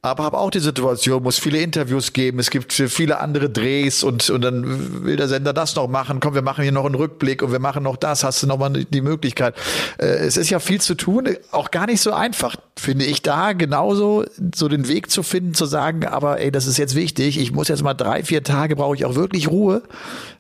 [0.05, 4.29] Aber habe auch die Situation, muss viele Interviews geben, es gibt viele andere Drehs und,
[4.29, 6.21] und dann will der Sender das noch machen.
[6.21, 8.59] Komm, wir machen hier noch einen Rückblick und wir machen noch das, hast du noch
[8.59, 9.55] mal die Möglichkeit.
[9.97, 13.55] Äh, es ist ja viel zu tun, auch gar nicht so einfach, finde ich, da
[13.55, 17.53] genauso so den Weg zu finden, zu sagen, aber ey, das ist jetzt wichtig, ich
[17.53, 19.85] muss jetzt mal drei, vier Tage, brauche ich auch wirklich Ruhe,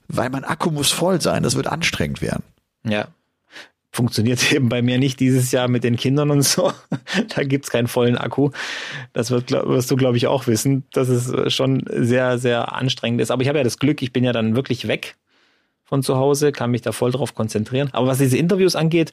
[0.08, 2.42] weil mein Akku muss voll sein, das wird anstrengend werden.
[2.86, 3.06] Ja.
[3.94, 6.72] Funktioniert eben bei mir nicht dieses Jahr mit den Kindern und so.
[7.36, 8.50] Da gibt's keinen vollen Akku.
[9.12, 13.20] Das wird, wirst du, glaube ich, auch wissen, dass es äh, schon sehr, sehr anstrengend
[13.20, 13.30] ist.
[13.30, 15.14] Aber ich habe ja das Glück, ich bin ja dann wirklich weg
[15.84, 17.90] von zu Hause, kann mich da voll drauf konzentrieren.
[17.92, 19.12] Aber was diese Interviews angeht,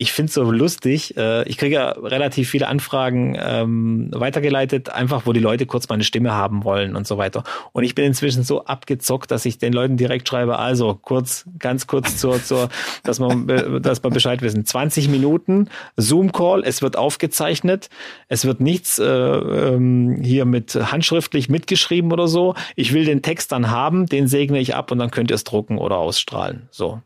[0.00, 1.16] ich finde es so lustig.
[1.16, 6.04] Äh, ich kriege ja relativ viele Anfragen ähm, weitergeleitet, einfach wo die Leute kurz meine
[6.04, 7.42] Stimme haben wollen und so weiter.
[7.72, 11.88] Und ich bin inzwischen so abgezockt, dass ich den Leuten direkt schreibe, also kurz, ganz
[11.88, 12.68] kurz zur, zur
[13.02, 14.64] dass man, dass man Bescheid wissen.
[14.64, 17.90] 20 Minuten Zoom-Call, es wird aufgezeichnet,
[18.28, 22.54] es wird nichts äh, ähm, hier mit handschriftlich mitgeschrieben oder so.
[22.76, 25.42] Ich will den Text dann haben, den segne ich ab und dann könnt ihr es
[25.42, 26.68] drucken oder ausstrahlen.
[26.70, 27.02] So.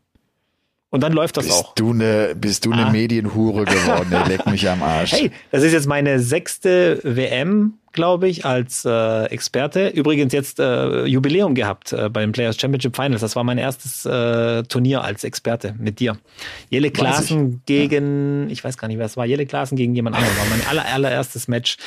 [0.93, 1.73] Und dann läuft das Bist auch.
[1.73, 2.91] du eine, bist du eine Ah.
[2.91, 5.11] Medienhure geworden, leck mich am Arsch.
[5.13, 9.87] Hey, das ist jetzt meine sechste WM, glaube ich, als äh, Experte.
[9.87, 13.21] Übrigens jetzt äh, Jubiläum gehabt äh, bei den Players Championship Finals.
[13.21, 16.15] Das war mein erstes äh, Turnier als Experte mit dir.
[16.69, 20.37] Jelle Klaassen gegen, ich weiß gar nicht, wer es war, Jelle Klaassen gegen jemand anderen.
[20.37, 21.77] War mein aller, allererstes Match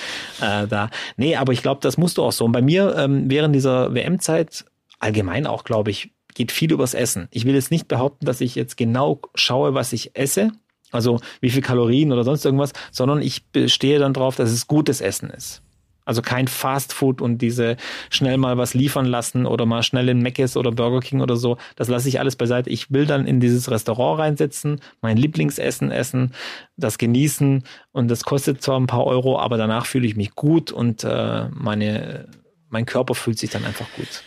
[0.41, 0.91] äh, da.
[1.17, 2.45] Nee, aber ich glaube, das musst du auch so.
[2.45, 4.65] Und bei mir ähm, während dieser WM-Zeit,
[4.99, 7.29] allgemein auch, glaube ich, geht viel übers Essen.
[7.31, 10.53] Ich will jetzt nicht behaupten, dass ich jetzt genau schaue, was ich esse,
[10.93, 15.01] also wie viel Kalorien oder sonst irgendwas, sondern ich bestehe dann drauf, dass es gutes
[15.01, 15.63] Essen ist.
[16.05, 17.77] Also kein Fast Food und diese
[18.11, 21.57] schnell mal was liefern lassen oder mal schnell in Mc's oder Burger King oder so.
[21.75, 22.71] Das lasse ich alles beiseite.
[22.71, 26.33] Ich will dann in dieses Restaurant reinsetzen, mein Lieblingsessen essen,
[26.77, 30.71] das genießen und das kostet zwar ein paar Euro, aber danach fühle ich mich gut
[30.71, 32.29] und äh, meine,
[32.69, 34.23] mein Körper fühlt sich dann einfach gut.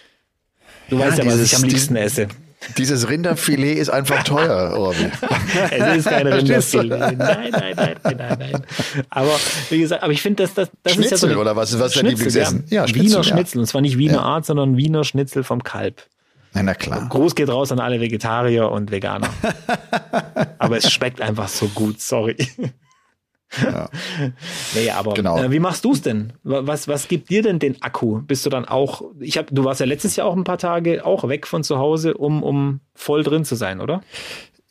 [0.89, 2.27] Du Ja, weißt ja, was dieses- ich am liebsten esse.
[2.77, 5.09] Dieses Rinderfilet ist einfach teuer, Robby.
[5.71, 6.15] Es ist du?
[6.35, 6.99] Rinderfilet.
[6.99, 8.63] Nein, nein, nein, nein, nein.
[9.09, 9.31] Aber
[9.69, 11.87] wie gesagt, aber ich finde, dass das, das ist ja so Schnitzel oder was- was
[11.87, 12.63] ist dein Schnitzel, Lieblingsessen?
[12.69, 13.23] Ja, Ja, Schnitzel, Wiener.
[13.23, 13.59] Schnitzel.
[13.59, 14.23] Und zwar nicht Wiener.
[14.23, 16.03] Art, sondern Wiener Schnitzel vom Kalb.
[16.53, 17.07] Na, klar.
[17.07, 19.29] Gruß geht raus an alle Vegetarier und Veganer.
[20.57, 22.35] aber es schmeckt einfach so gut, sorry.
[24.75, 25.41] Nee, aber Genau.
[25.41, 26.33] äh, wie machst du es denn?
[26.43, 28.21] Wa- Was, was gibt dir denn den Akku?
[28.21, 31.05] Bist du dann auch, ich hab, du warst ja letztes Jahr auch ein paar Tage
[31.05, 34.01] auch weg von zu Hause, um, um voll drin zu sein, oder?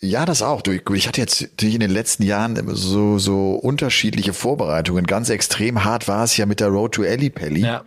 [0.01, 0.63] Ja, das auch.
[0.63, 5.07] Du, ich hatte jetzt natürlich in den letzten Jahren so, so unterschiedliche Vorbereitungen.
[5.09, 7.63] Ganz extrem hart war es ja mit der Road to Ellipelli.
[7.63, 7.85] Ja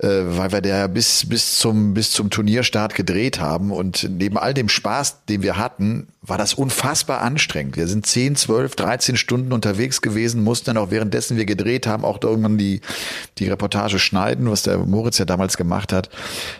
[0.00, 3.70] äh, weil wir der bis, bis zum, bis zum Turnierstart gedreht haben.
[3.70, 7.76] Und neben all dem Spaß, den wir hatten, war das unfassbar anstrengend.
[7.76, 12.04] Wir sind 10, 12, 13 Stunden unterwegs gewesen, mussten dann auch währenddessen wir gedreht haben,
[12.04, 12.80] auch irgendwann die,
[13.38, 16.08] die Reportage schneiden, was der Moritz ja damals gemacht hat.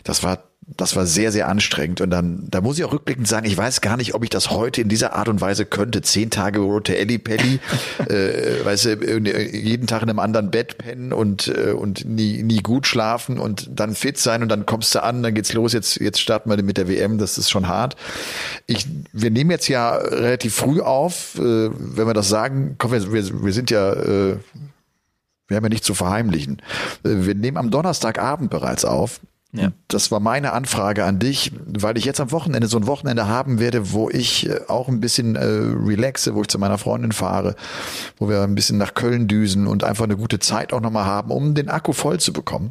[0.05, 2.01] Das war das war sehr, sehr anstrengend.
[2.01, 4.51] Und dann, da muss ich auch rückblickend sagen, ich weiß gar nicht, ob ich das
[4.51, 6.03] heute in dieser Art und Weise könnte.
[6.03, 7.61] Zehn Tage Rote Elli Pelli,
[8.09, 12.43] äh, weißt du, äh, jeden Tag in einem anderen Bett pennen und, äh, und nie,
[12.43, 15.73] nie gut schlafen und dann fit sein und dann kommst du an, dann geht's los,
[15.73, 17.97] jetzt, jetzt starten wir mit der WM, das ist schon hart.
[18.67, 23.13] Ich, wir nehmen jetzt ja relativ früh auf, äh, wenn wir das sagen, komm, wir,
[23.13, 24.37] wir, wir sind ja, äh,
[25.49, 26.63] wir haben ja nichts zu verheimlichen.
[27.03, 29.21] Äh, wir nehmen am Donnerstagabend bereits auf.
[29.53, 29.73] Ja.
[29.89, 33.59] Das war meine Anfrage an dich, weil ich jetzt am Wochenende so ein Wochenende haben
[33.59, 37.57] werde, wo ich äh, auch ein bisschen äh, relaxe, wo ich zu meiner Freundin fahre,
[38.17, 41.33] wo wir ein bisschen nach Köln düsen und einfach eine gute Zeit auch nochmal haben,
[41.33, 42.71] um den Akku voll zu bekommen.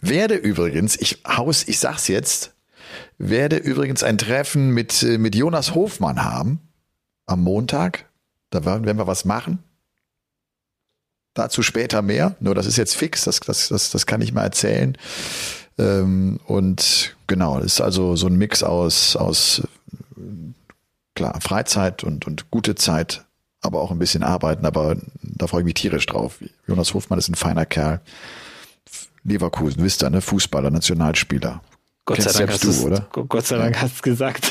[0.00, 2.54] Werde übrigens, ich haus, ich sag's jetzt,
[3.18, 6.60] werde übrigens ein Treffen mit, äh, mit Jonas Hofmann haben
[7.26, 8.06] am Montag.
[8.50, 9.58] Da werden wir was machen.
[11.34, 12.36] Dazu später mehr.
[12.40, 14.96] Nur das ist jetzt fix, das, das, das, das kann ich mal erzählen.
[15.78, 19.62] Ähm, und genau, ist also so ein Mix aus, aus
[21.14, 23.24] klar, Freizeit und, und gute Zeit,
[23.60, 26.38] aber auch ein bisschen arbeiten, aber da freue ich mich tierisch drauf.
[26.66, 28.00] Jonas Hofmann ist ein feiner Kerl.
[29.24, 30.20] Leverkusen, wisst ihr, ne?
[30.20, 31.60] Fußballer, Nationalspieler.
[32.08, 33.06] Gott sei Dank hast du, oder?
[33.10, 34.50] Gott sei Dank hast du gesagt.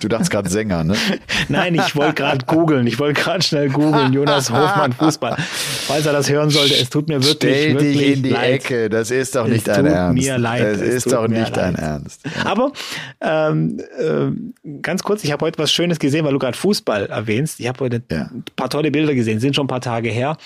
[0.00, 0.94] Du dachtest gerade Sänger, ne?
[1.48, 2.86] Nein, ich wollte gerade googeln.
[2.86, 4.12] Ich wollte gerade schnell googeln.
[4.12, 5.36] Jonas Hofmann, Fußball.
[5.36, 8.52] Falls er das hören sollte, es tut mir wirklich, Stell wirklich dich in die leid.
[8.52, 8.90] Ecke.
[8.90, 10.22] Das ist doch nicht dein Ernst.
[10.22, 10.62] Mir leid.
[10.62, 12.22] Das ist doch nicht dein Ernst.
[12.44, 12.72] Aber
[13.20, 17.58] ähm, äh, ganz kurz, ich habe heute was Schönes gesehen, weil du gerade Fußball erwähnst.
[17.58, 18.30] Ich habe heute ja.
[18.32, 20.36] ein paar tolle Bilder gesehen, sind schon ein paar Tage her.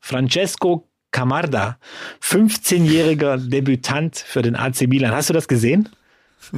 [0.00, 1.78] Francesco Camarda,
[2.22, 5.12] 15-jähriger Debütant für den AC Milan.
[5.12, 5.88] Hast du das gesehen?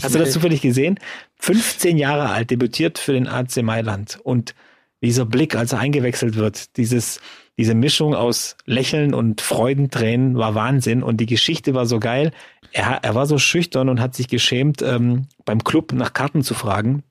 [0.02, 0.98] Hast du das zufällig gesehen?
[1.36, 4.18] 15 Jahre alt, debütiert für den AC Mailand.
[4.22, 4.54] Und
[5.02, 7.20] dieser Blick, als er eingewechselt wird, dieses,
[7.56, 11.02] diese Mischung aus Lächeln und Freudentränen war Wahnsinn.
[11.02, 12.32] Und die Geschichte war so geil.
[12.72, 16.54] Er, er war so schüchtern und hat sich geschämt, ähm, beim Club nach Karten zu
[16.54, 17.02] fragen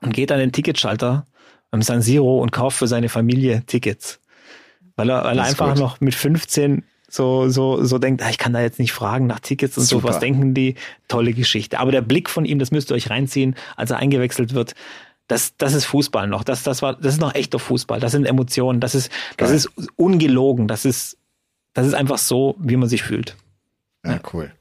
[0.00, 1.26] und geht an den Ticketschalter
[1.70, 4.20] beim San Siro und kauft für seine Familie Tickets.
[4.96, 5.78] Weil er, weil er einfach gut.
[5.78, 9.40] noch mit 15 so, so, so denkt, ah, ich kann da jetzt nicht fragen nach
[9.40, 10.02] Tickets und Super.
[10.02, 10.74] so, was denken die?
[11.08, 11.78] Tolle Geschichte.
[11.78, 14.74] Aber der Blick von ihm, das müsst ihr euch reinziehen, als er eingewechselt wird,
[15.28, 16.44] das, das ist Fußball noch.
[16.44, 18.00] Das, das war, das ist noch echter Fußball.
[18.00, 18.80] Das sind Emotionen.
[18.80, 20.68] Das ist, das ist ungelogen.
[20.68, 21.18] Das ist,
[21.74, 23.36] das ist einfach so, wie man sich fühlt.
[24.04, 24.20] Ja, ja.
[24.32, 24.52] cool.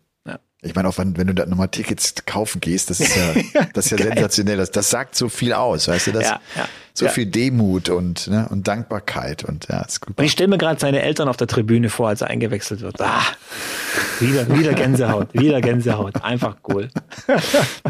[0.65, 3.33] Ich meine, auch wenn, wenn du da nochmal Tickets kaufen gehst, das ist ja,
[3.73, 4.57] das ist ja sensationell.
[4.57, 7.11] Das, das sagt so viel aus, weißt du, das ja, ja, so ja.
[7.11, 10.17] viel Demut und, ne, und Dankbarkeit und ja, ist gut.
[10.17, 12.99] Und ich stelle mir gerade seine Eltern auf der Tribüne vor, als er eingewechselt wird.
[12.99, 13.21] Ah,
[14.19, 16.23] wieder, wieder Gänsehaut, wieder Gänsehaut.
[16.23, 16.89] Einfach cool.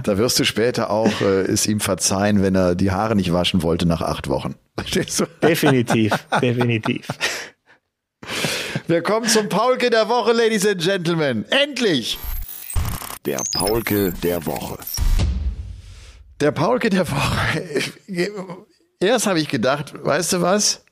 [0.03, 3.63] Da wirst du später auch äh, es ihm verzeihen, wenn er die Haare nicht waschen
[3.63, 4.55] wollte nach acht Wochen.
[4.77, 5.25] Verstehst du?
[5.41, 6.11] Definitiv,
[6.41, 7.07] definitiv.
[8.87, 11.45] Wir kommen zum Paulke der Woche, Ladies and Gentlemen.
[11.49, 12.17] Endlich!
[13.25, 14.77] Der Paulke der Woche.
[16.39, 17.63] Der Paulke der Woche.
[18.99, 20.84] Erst habe ich gedacht, weißt du was?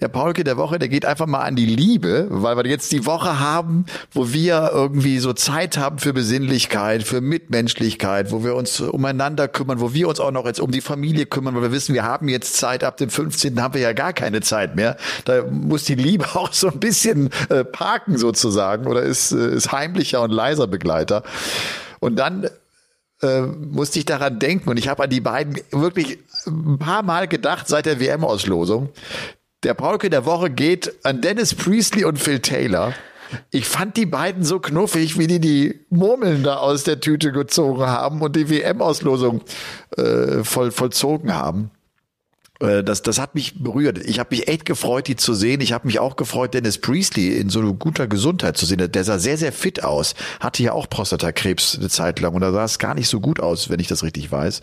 [0.00, 3.04] Der Paulke der Woche, der geht einfach mal an die Liebe, weil wir jetzt die
[3.04, 8.80] Woche haben, wo wir irgendwie so Zeit haben für Besinnlichkeit, für Mitmenschlichkeit, wo wir uns
[8.80, 11.94] umeinander kümmern, wo wir uns auch noch jetzt um die Familie kümmern, weil wir wissen,
[11.94, 13.60] wir haben jetzt Zeit, ab dem 15.
[13.60, 14.96] haben wir ja gar keine Zeit mehr.
[15.24, 19.72] Da muss die Liebe auch so ein bisschen äh, parken sozusagen oder ist, äh, ist
[19.72, 21.22] heimlicher und leiser Begleiter.
[21.98, 22.48] Und dann
[23.22, 27.28] äh, musste ich daran denken und ich habe an die beiden wirklich ein paar Mal
[27.28, 28.88] gedacht seit der WM-Auslosung.
[29.62, 32.94] Der Paulke der Woche geht an Dennis Priestley und Phil Taylor.
[33.50, 37.82] Ich fand die beiden so knuffig, wie die die Murmeln da aus der Tüte gezogen
[37.82, 39.42] haben und die WM-Auslosung
[39.98, 41.70] äh, voll, vollzogen haben.
[42.60, 43.98] Äh, das, das hat mich berührt.
[43.98, 45.60] Ich habe mich echt gefreut, die zu sehen.
[45.60, 48.90] Ich habe mich auch gefreut, Dennis Priestley in so guter Gesundheit zu sehen.
[48.90, 50.14] Der sah sehr, sehr fit aus.
[50.40, 53.40] Hatte ja auch Prostatakrebs eine Zeit lang und da sah es gar nicht so gut
[53.40, 54.62] aus, wenn ich das richtig weiß.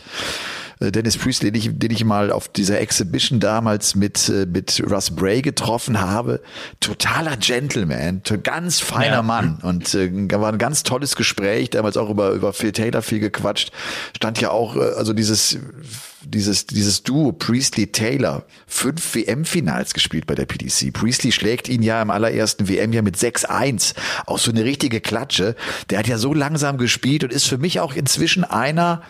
[0.80, 4.84] Äh, Dennis Priestley, den ich, den ich mal auf dieser Exhibition damals mit, äh, mit
[4.90, 6.42] Russ Bray getroffen habe.
[6.80, 9.22] Totaler Gentleman, ganz feiner ja.
[9.22, 9.60] Mann.
[9.62, 13.72] Und äh, war ein ganz tolles Gespräch, damals auch über, über Phil Taylor viel gequatscht.
[14.16, 15.58] Stand ja auch, äh, also dieses
[16.30, 20.92] dieses, dieses Duo Priestley-Taylor fünf WM-Finals gespielt bei der PDC.
[20.92, 23.94] Priestley schlägt ihn ja im allerersten WM-Jahr mit 6-1.
[24.26, 25.56] Auch so eine richtige Klatsche.
[25.90, 29.02] Der hat ja so langsam gespielt und ist für mich auch inzwischen einer,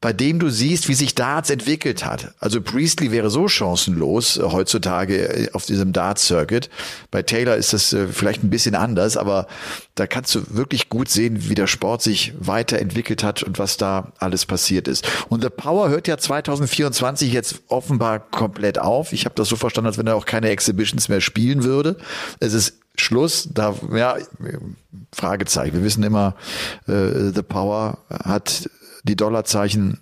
[0.00, 2.32] bei dem du siehst, wie sich Darts entwickelt hat.
[2.38, 6.70] Also Priestley wäre so chancenlos äh, heutzutage äh, auf diesem Darts-Circuit.
[7.10, 9.48] Bei Taylor ist das äh, vielleicht ein bisschen anders, aber
[9.96, 14.12] da kannst du wirklich gut sehen, wie der Sport sich weiterentwickelt hat und was da
[14.18, 15.08] alles passiert ist.
[15.28, 19.12] Und The Power hört ja 2024 jetzt offenbar komplett auf.
[19.12, 21.96] Ich habe das so verstanden, als wenn er auch keine Exhibitions mehr spielen würde.
[22.38, 24.16] Es ist Schluss, da, ja,
[25.12, 25.74] Fragezeichen.
[25.74, 26.36] Wir wissen immer,
[26.86, 28.68] äh, The Power hat
[29.04, 30.00] die Dollarzeichen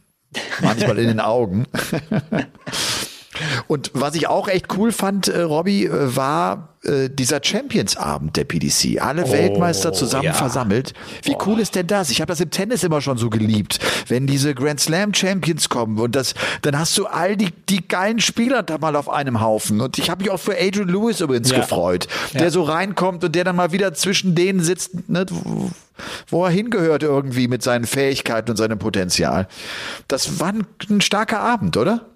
[0.61, 1.67] manchmal in den Augen.
[3.67, 8.45] Und was ich auch echt cool fand, äh, Robby, äh, war äh, dieser Champions-Abend der
[8.45, 9.01] PDC.
[9.01, 10.33] Alle oh, Weltmeister zusammen ja.
[10.33, 10.93] versammelt.
[11.23, 11.43] Wie oh.
[11.47, 12.11] cool ist denn das?
[12.11, 15.99] Ich habe das im Tennis immer schon so geliebt, wenn diese Grand Slam Champions kommen
[15.99, 19.81] und das, dann hast du all die, die geilen Spieler da mal auf einem Haufen.
[19.81, 21.61] Und ich habe mich auch für Adrian Lewis übrigens ja.
[21.61, 22.51] gefreut, der ja.
[22.51, 25.27] so reinkommt und der dann mal wieder zwischen denen sitzt, ne,
[26.29, 29.49] wo er hingehört irgendwie mit seinen Fähigkeiten und seinem Potenzial.
[30.09, 32.07] Das war ein, ein starker Abend, oder?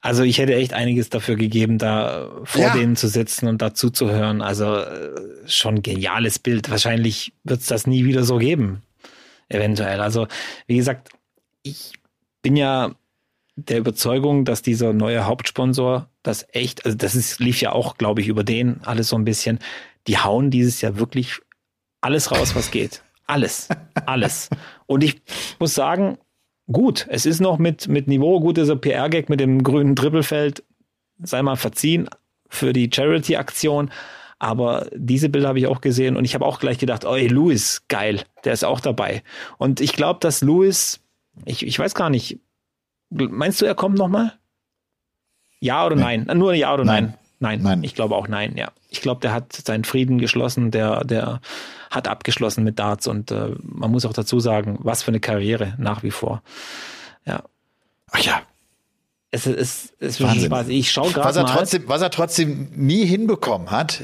[0.00, 2.72] Also ich hätte echt einiges dafür gegeben, da vor ja.
[2.72, 4.42] denen zu sitzen und dazu zu hören.
[4.42, 5.10] Also äh,
[5.46, 6.70] schon geniales Bild.
[6.70, 8.82] Wahrscheinlich wird es das nie wieder so geben.
[9.48, 10.00] Eventuell.
[10.00, 10.28] Also
[10.66, 11.10] wie gesagt,
[11.62, 11.94] ich
[12.42, 12.94] bin ja
[13.56, 18.20] der Überzeugung, dass dieser neue Hauptsponsor das echt, also das ist, lief ja auch, glaube
[18.20, 19.58] ich, über den alles so ein bisschen.
[20.06, 21.40] Die hauen dieses Jahr wirklich
[22.00, 23.02] alles raus, was geht.
[23.26, 23.68] Alles.
[24.06, 24.48] Alles.
[24.86, 25.20] Und ich
[25.58, 26.18] muss sagen,
[26.70, 27.06] gut.
[27.10, 28.40] Es ist noch mit, mit Niveau.
[28.40, 30.62] Gut, dieser PR-Gag mit dem grünen Trippelfeld
[31.20, 32.08] sei mal verziehen
[32.48, 33.90] für die Charity-Aktion.
[34.38, 37.26] Aber diese Bilder habe ich auch gesehen und ich habe auch gleich gedacht, oh, ey,
[37.26, 39.22] Louis, geil, der ist auch dabei.
[39.58, 41.00] Und ich glaube, dass Louis,
[41.44, 42.38] ich, ich weiß gar nicht,
[43.10, 44.34] meinst du, er kommt nochmal?
[45.58, 46.24] Ja oder nein?
[46.26, 46.38] nein?
[46.38, 47.04] Nur ja oder nein?
[47.04, 47.18] Nein.
[47.38, 47.62] Nein?
[47.62, 47.84] nein.
[47.84, 48.70] Ich glaube auch nein, ja.
[48.90, 51.40] Ich glaube, der hat seinen Frieden geschlossen, der, der
[51.90, 55.74] hat abgeschlossen mit Darts und äh, man muss auch dazu sagen, was für eine Karriere
[55.78, 56.42] nach wie vor.
[57.24, 57.42] Ja.
[58.10, 58.42] Ach ja.
[59.30, 60.44] Es ist, es ist.
[60.44, 60.68] Spaß.
[60.68, 64.02] Ich schaue gerade was er trotzdem, was er trotzdem nie hinbekommen hat,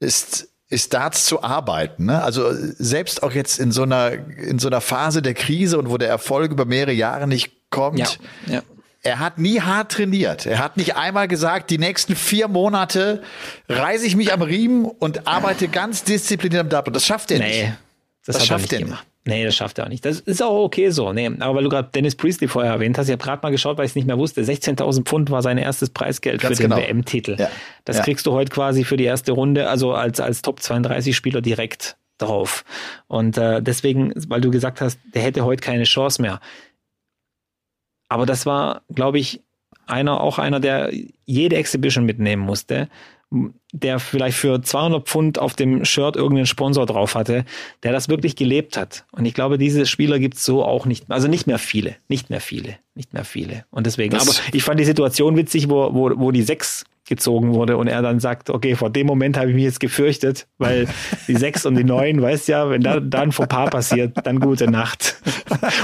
[0.00, 2.06] ist ist Darts zu arbeiten.
[2.06, 2.22] Ne?
[2.22, 5.98] Also selbst auch jetzt in so einer in so einer Phase der Krise und wo
[5.98, 8.08] der Erfolg über mehrere Jahre nicht kommt, ja,
[8.46, 8.62] ja.
[9.02, 10.44] Er hat nie hart trainiert.
[10.44, 13.22] Er hat nicht einmal gesagt, die nächsten vier Monate
[13.68, 16.92] reise ich mich am Riemen und arbeite ganz diszipliniert am Double.
[16.92, 17.78] Das schafft er nee, nicht.
[18.26, 19.06] Das, das schafft er nicht.
[19.24, 20.04] Nee, das schafft er auch nicht.
[20.04, 21.12] Das ist auch okay so.
[21.12, 23.78] Nee, aber weil du gerade Dennis Priestley vorher erwähnt hast, ich habe gerade mal geschaut,
[23.78, 24.42] weil ich es nicht mehr wusste.
[24.42, 26.82] 16.000 Pfund war sein erstes Preisgeld Ganz für den genau.
[26.82, 27.36] WM-Titel.
[27.38, 27.50] Ja.
[27.84, 28.02] Das ja.
[28.02, 31.96] kriegst du heute quasi für die erste Runde, also als, als Top 32 Spieler direkt
[32.16, 32.64] drauf.
[33.08, 36.40] Und äh, deswegen, weil du gesagt hast, der hätte heute keine Chance mehr.
[38.10, 39.40] Aber das war, glaube ich,
[39.86, 40.92] einer, auch einer, der
[41.24, 42.88] jede Exhibition mitnehmen musste,
[43.72, 47.44] der vielleicht für 200 Pfund auf dem Shirt irgendeinen Sponsor drauf hatte,
[47.84, 49.04] der das wirklich gelebt hat.
[49.12, 52.28] Und ich glaube, diese Spieler gibt es so auch nicht, also nicht mehr viele, nicht
[52.28, 53.64] mehr viele, nicht mehr viele.
[53.70, 57.52] Und deswegen, das aber ich fand die Situation witzig, wo, wo, wo die sechs gezogen
[57.52, 60.86] wurde und er dann sagt, okay, vor dem Moment habe ich mich jetzt gefürchtet, weil
[61.26, 64.70] die sechs und die neun, weißt ja, wenn da dann vor Paar passiert, dann gute
[64.70, 65.16] Nacht.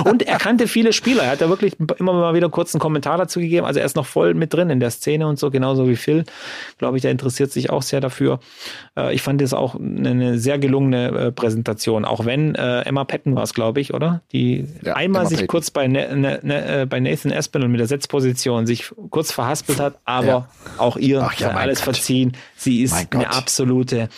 [0.05, 3.19] Und er kannte viele Spieler, er hat da wirklich immer mal wieder kurz einen Kommentar
[3.19, 5.89] dazu gegeben, also er ist noch voll mit drin in der Szene und so, genauso
[5.89, 6.25] wie Phil,
[6.79, 8.39] glaube ich, der interessiert sich auch sehr dafür.
[8.97, 13.35] Äh, ich fand es auch eine sehr gelungene äh, Präsentation, auch wenn äh, Emma Patton
[13.35, 14.23] war es, glaube ich, oder?
[14.33, 15.49] Die ja, einmal Emma sich Patton.
[15.49, 19.99] kurz bei, ne, ne, ne, bei Nathan Espinel mit der Setzposition sich kurz verhaspelt hat,
[20.05, 20.49] aber ja.
[20.79, 21.97] auch ihr Ach, ja, alles Gott.
[21.97, 22.33] verziehen.
[22.57, 24.09] Sie ist eine absolute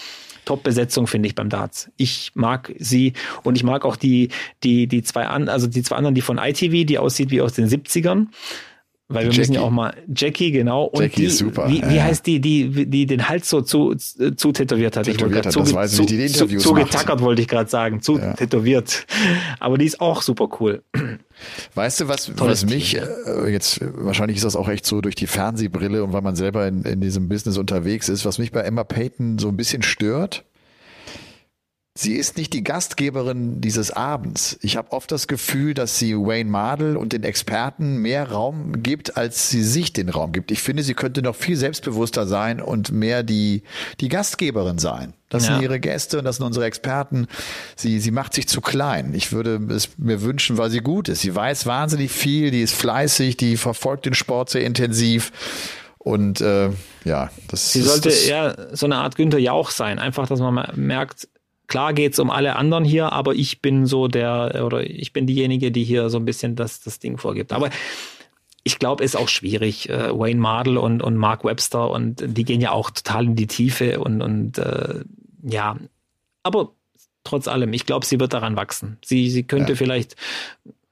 [0.44, 1.90] Top-Besetzung, finde ich, beim Darts.
[1.99, 4.30] Ich mag sie und ich mag auch die,
[4.64, 7.53] die, die zwei an, also die zwei anderen, die von ITV, die aussieht wie aus
[7.53, 8.28] den 70ern.
[9.11, 9.38] Weil wir Jackie.
[9.38, 10.84] müssen ja auch mal Jackie, genau.
[10.84, 11.66] Und Jackie die, ist super.
[11.66, 12.02] Wie, wie ja.
[12.02, 15.06] heißt die, die, die den Hals so zu, zu tätowiert hat?
[15.06, 17.70] Tätowiert ich hat, das weiß ich nicht, die Interviews Zu, zu getackert wollte ich gerade
[17.70, 18.34] sagen, zu ja.
[18.34, 19.06] tätowiert.
[19.61, 20.82] Aber die ist auch super cool.
[21.74, 25.26] Weißt du, was, was mich, äh, jetzt, wahrscheinlich ist das auch echt so durch die
[25.26, 28.84] Fernsehbrille und weil man selber in, in diesem Business unterwegs ist, was mich bei Emma
[28.84, 30.44] Payton so ein bisschen stört,
[32.01, 34.57] Sie ist nicht die Gastgeberin dieses Abends.
[34.62, 39.16] Ich habe oft das Gefühl, dass sie Wayne Mardell und den Experten mehr Raum gibt,
[39.16, 40.53] als sie sich den Raum gibt.
[40.53, 43.64] Ich finde, sie könnte noch viel selbstbewusster sein und mehr die,
[43.99, 45.12] die Gastgeberin sein.
[45.28, 45.55] Das ja.
[45.55, 47.26] sind ihre Gäste und das sind unsere Experten.
[47.74, 49.12] Sie, sie macht sich zu klein.
[49.12, 51.22] Ich würde es mir wünschen, weil sie gut ist.
[51.22, 55.32] Sie weiß wahnsinnig viel, die ist fleißig, die verfolgt den Sport sehr intensiv.
[55.99, 56.70] Und äh,
[57.05, 59.99] ja, das Sie sollte ja so eine Art Günther Jauch sein.
[59.99, 61.26] Einfach, dass man merkt,
[61.68, 65.70] Klar geht's um alle anderen hier, aber ich bin so der, oder ich bin diejenige,
[65.70, 67.52] die hier so ein bisschen das, das Ding vorgibt.
[67.52, 67.70] Aber
[68.64, 69.88] ich glaube, ist auch schwierig.
[69.88, 73.46] Äh, Wayne Mardell und, und Mark Webster und die gehen ja auch total in die
[73.46, 75.04] Tiefe und, und äh,
[75.42, 75.76] ja,
[76.42, 76.72] aber
[77.22, 78.96] trotz allem, ich glaube, sie wird daran wachsen.
[79.04, 79.76] Sie, sie könnte ja.
[79.76, 80.16] vielleicht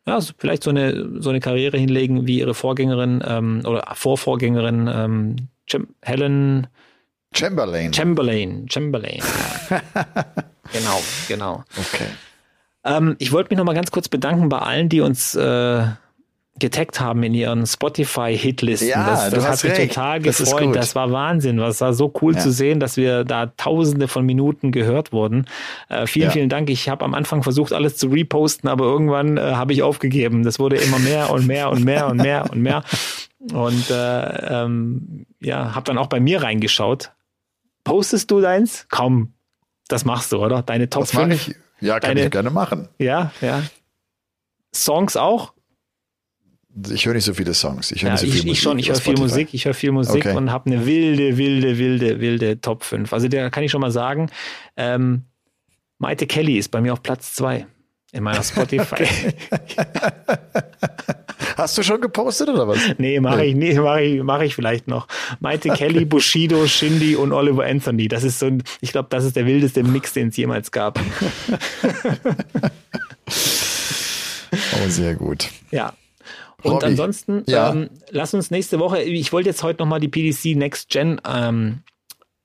[0.07, 5.37] ja, vielleicht so eine, so eine Karriere hinlegen wie ihre Vorgängerin ähm, oder Vorvorgängerin ähm,
[6.03, 6.69] Helen
[7.35, 7.93] Chamberlain.
[7.93, 8.69] Chamberlain.
[8.71, 9.21] Chamberlain.
[10.73, 11.65] genau, genau.
[11.77, 12.07] Okay.
[12.85, 15.85] Ähm, ich wollte mich noch mal ganz kurz bedanken bei allen, die uns äh,
[16.59, 18.89] getaggt haben in ihren Spotify-Hitlisten.
[18.89, 19.95] Ja, das du das hast hat mich recht.
[19.95, 20.63] total Das gefreut.
[20.65, 20.77] gut.
[20.77, 21.61] Das, war Wahnsinn.
[21.61, 22.41] Was war so cool Ja.
[22.41, 25.47] zu sehen, dass wir da tausende von Minuten gehört wurden.
[25.89, 26.31] Äh, vielen, Ja.
[26.31, 26.71] vielen Dank.
[26.71, 30.45] Ich habe am Anfang versucht, alles zu reposten, aber irgendwann äh, habe ich aufgegeben.
[30.45, 32.83] Das wurde immer mehr und mehr und mehr und mehr und mehr.
[33.53, 37.13] Und äh, ähm, ja, habe dann auch bei mir reingeschaut.
[37.85, 38.87] Postest du deins?
[38.91, 39.35] Komm,
[39.89, 40.63] das machst du, oder?
[40.63, 41.49] Deine Top mache 5?
[41.49, 41.55] ich?
[41.81, 42.89] Ja, kann Deine- ich gerne machen.
[42.99, 43.63] Ja, ja.
[44.75, 45.53] Songs auch?
[46.91, 47.91] Ich höre nicht so viele Songs.
[47.91, 48.53] Ich höre Ja, so ich, viel Musik.
[48.53, 49.17] ich schon, ich höre viel.
[49.17, 50.37] Musik, ich höre viel Musik Okay.
[50.37, 53.13] und habe eine wilde, wilde, wilde, wilde Top 5.
[53.13, 54.31] Also da kann ich schon mal sagen,
[54.77, 55.23] ähm,
[55.99, 57.67] Maite Kelly ist bei mir auf Platz 2
[58.17, 59.07] in meiner Spotify.
[61.57, 62.79] Hast du schon gepostet oder was?
[62.99, 65.07] nee, mache ich nicht, mache ich, mach ich vielleicht noch.
[65.41, 68.09] Maite Kelly, Bushido, Shindy und Oliver Anthony.
[68.09, 71.01] Das ist so ein, ich glaube, das ist der wildeste Mix, den es jemals gab.
[74.53, 75.51] Oh, sehr gut.
[75.71, 75.93] Ja.
[76.63, 77.73] Und Robby, ansonsten, ja.
[77.73, 81.81] ähm, lass uns nächste Woche, ich wollte jetzt heute nochmal die PDC Next Gen ähm,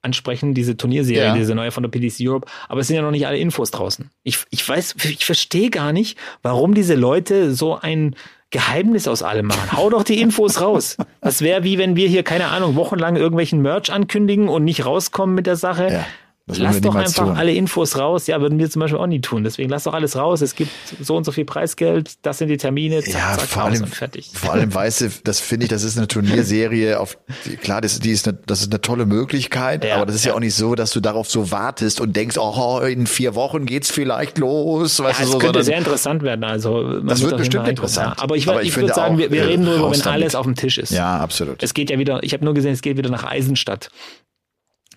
[0.02, 1.36] ansprechen, diese Turnierserie, Ja.
[1.36, 4.10] diese neue von der PDC Europe, aber es sind ja noch nicht alle Infos draußen.
[4.24, 8.16] Ich, ich weiß, ich verstehe gar nicht, warum diese Leute so ein
[8.50, 9.72] Geheimnis aus allem machen.
[9.72, 10.98] Hau doch die Infos raus.
[11.22, 15.36] Das wäre wie wenn wir hier, keine Ahnung, wochenlang irgendwelchen Merch ankündigen und nicht rauskommen
[15.36, 15.88] mit der Sache.
[15.92, 16.06] Ja,
[16.52, 17.38] das Lass doch einfach tun.
[17.38, 18.28] alle Infos raus.
[18.28, 19.44] Ja, würden wir zum Beispiel auch nie tun.
[19.44, 20.42] Deswegen lass doch alles raus.
[20.42, 20.72] Es gibt
[21.02, 24.30] so und so viel Preisgeld, das sind die Termine, zack, Ja, zack, vor allem, fertig.
[24.34, 27.18] vor allem weißt du, das finde ich, das ist eine Turnierserie auf,
[27.62, 30.32] klar, das, die ist eine, das ist eine tolle Möglichkeit, Ja, aber das ist ja.
[30.32, 30.36] ja.
[30.36, 33.90] auch nicht so, dass du darauf so wartest und denkst, oh, in vier Wochen geht's
[33.92, 36.44] vielleicht los, weißt Ja, du es so, könnte sondern sehr interessant werden.
[36.44, 38.16] Also, man Das wird bestimmt interessant.
[38.18, 38.24] Ja.
[38.24, 40.36] Aber ich, Aber ich, ich würde sagen, auch, wir, wir äh, reden raus wenn alles
[40.36, 40.92] auf dem Tisch ist.
[40.92, 41.62] ja, absolut.
[41.64, 43.90] Es geht ja wieder, ich habe nur gesehen, es geht wieder nach Eisenstadt.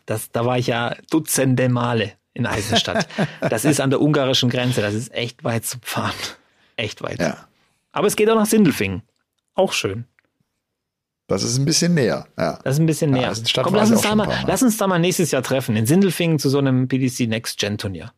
[0.06, 3.06] Das, da war ich ja dutzende Male in Eisenstadt.
[3.40, 4.80] das ist an der ungarischen Grenze.
[4.82, 6.14] Das ist echt weit zu fahren.
[6.76, 7.20] Echt weit.
[7.20, 7.46] ja,
[7.92, 9.02] Aber es geht auch nach Sindelfingen.
[9.54, 10.04] Auch schön.
[11.28, 12.26] das ist ein bisschen näher.
[12.36, 12.58] Ja.
[12.64, 13.30] Das ist ein bisschen Ja, näher.
[13.30, 14.44] Eisenstadt Komm, lass uns, da mal, Mal.
[14.46, 15.76] lass uns da mal nächstes Jahr treffen.
[15.76, 18.12] In Sindelfingen zu so einem PDC Next Gen Turnier.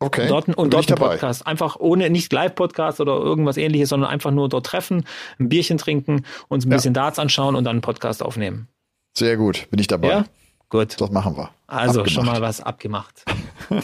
[0.00, 0.26] Okay.
[0.26, 1.10] Dort, und dort ein dabei.
[1.12, 1.46] Podcast.
[1.46, 5.06] Einfach ohne, nicht Live-Podcast oder irgendwas ähnliches, sondern einfach nur dort treffen,
[5.38, 6.76] ein Bierchen trinken, uns ein Ja.
[6.76, 8.68] bisschen Darts anschauen und dann einen Podcast aufnehmen.
[9.16, 10.08] Sehr gut, bin ich dabei.
[10.08, 10.24] Ja?
[10.68, 11.00] Gut.
[11.00, 11.50] Das machen wir.
[11.66, 12.10] Also Abgemacht.
[12.10, 13.24] schon mal was abgemacht.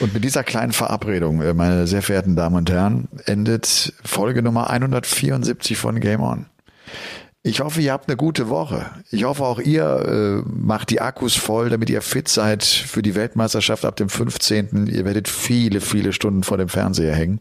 [0.00, 4.70] Und mit dieser kleinen Verabredung, äh, meine sehr verehrten Damen und Herren, endet Folge Nummer
[4.70, 6.46] 174 von Game On.
[7.42, 8.90] Ich hoffe, ihr habt eine gute Woche.
[9.10, 13.14] Ich hoffe, auch ihr äh, macht die Akkus voll, damit ihr fit seid für die
[13.14, 14.86] Weltmeisterschaft ab dem 15.
[14.86, 17.40] Ihr werdet viele, viele Stunden vor dem Fernseher hängen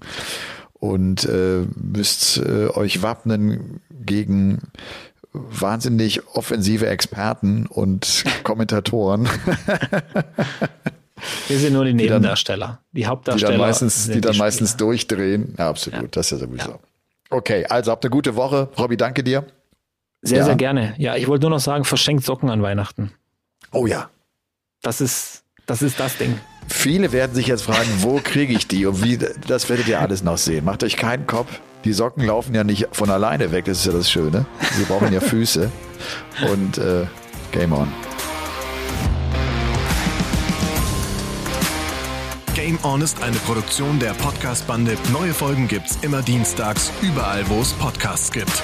[0.74, 4.72] und äh, müsst äh, euch wappnen gegen
[5.50, 9.28] wahnsinnig offensive Experten und Kommentatoren.
[11.48, 12.80] Wir sind nur die dann- Nebendarsteller.
[12.92, 13.52] Die die Hauptdarsteller.
[13.54, 14.46] dann meistens, die dann Spieler.
[14.46, 15.56] meistens durchdrehen.
[15.58, 16.16] Ja, absolut.
[16.16, 16.80] Das ist ja sowieso.
[17.30, 18.70] Okay, also habt eine gute Woche.
[18.78, 19.46] Robby, danke dir.
[20.22, 20.46] Sehr, Ja.
[20.46, 20.94] sehr gerne.
[20.98, 23.12] Ja, ich wollte nur noch sagen, verschenkt Socken an Weihnachten.
[23.72, 24.10] Oh ja.
[24.82, 26.40] Das ist, das ist das Ding.
[26.70, 29.18] Viele werden sich jetzt fragen, wo kriege ich die und wie,
[29.48, 30.64] das werdet ihr alles noch sehen.
[30.64, 31.60] Macht euch keinen Kopf.
[31.84, 34.46] Die Socken laufen ja nicht von alleine weg, das ist ja das Schöne.
[34.78, 35.72] Sie brauchen ja Füße.
[36.52, 37.06] Und äh,
[37.52, 37.92] Game on.
[42.54, 44.98] Game On ist eine Produktion der Podcast-Bande.
[45.12, 48.62] Neue Folgen gibt's immer dienstags, überall, wo es Podcasts gibt.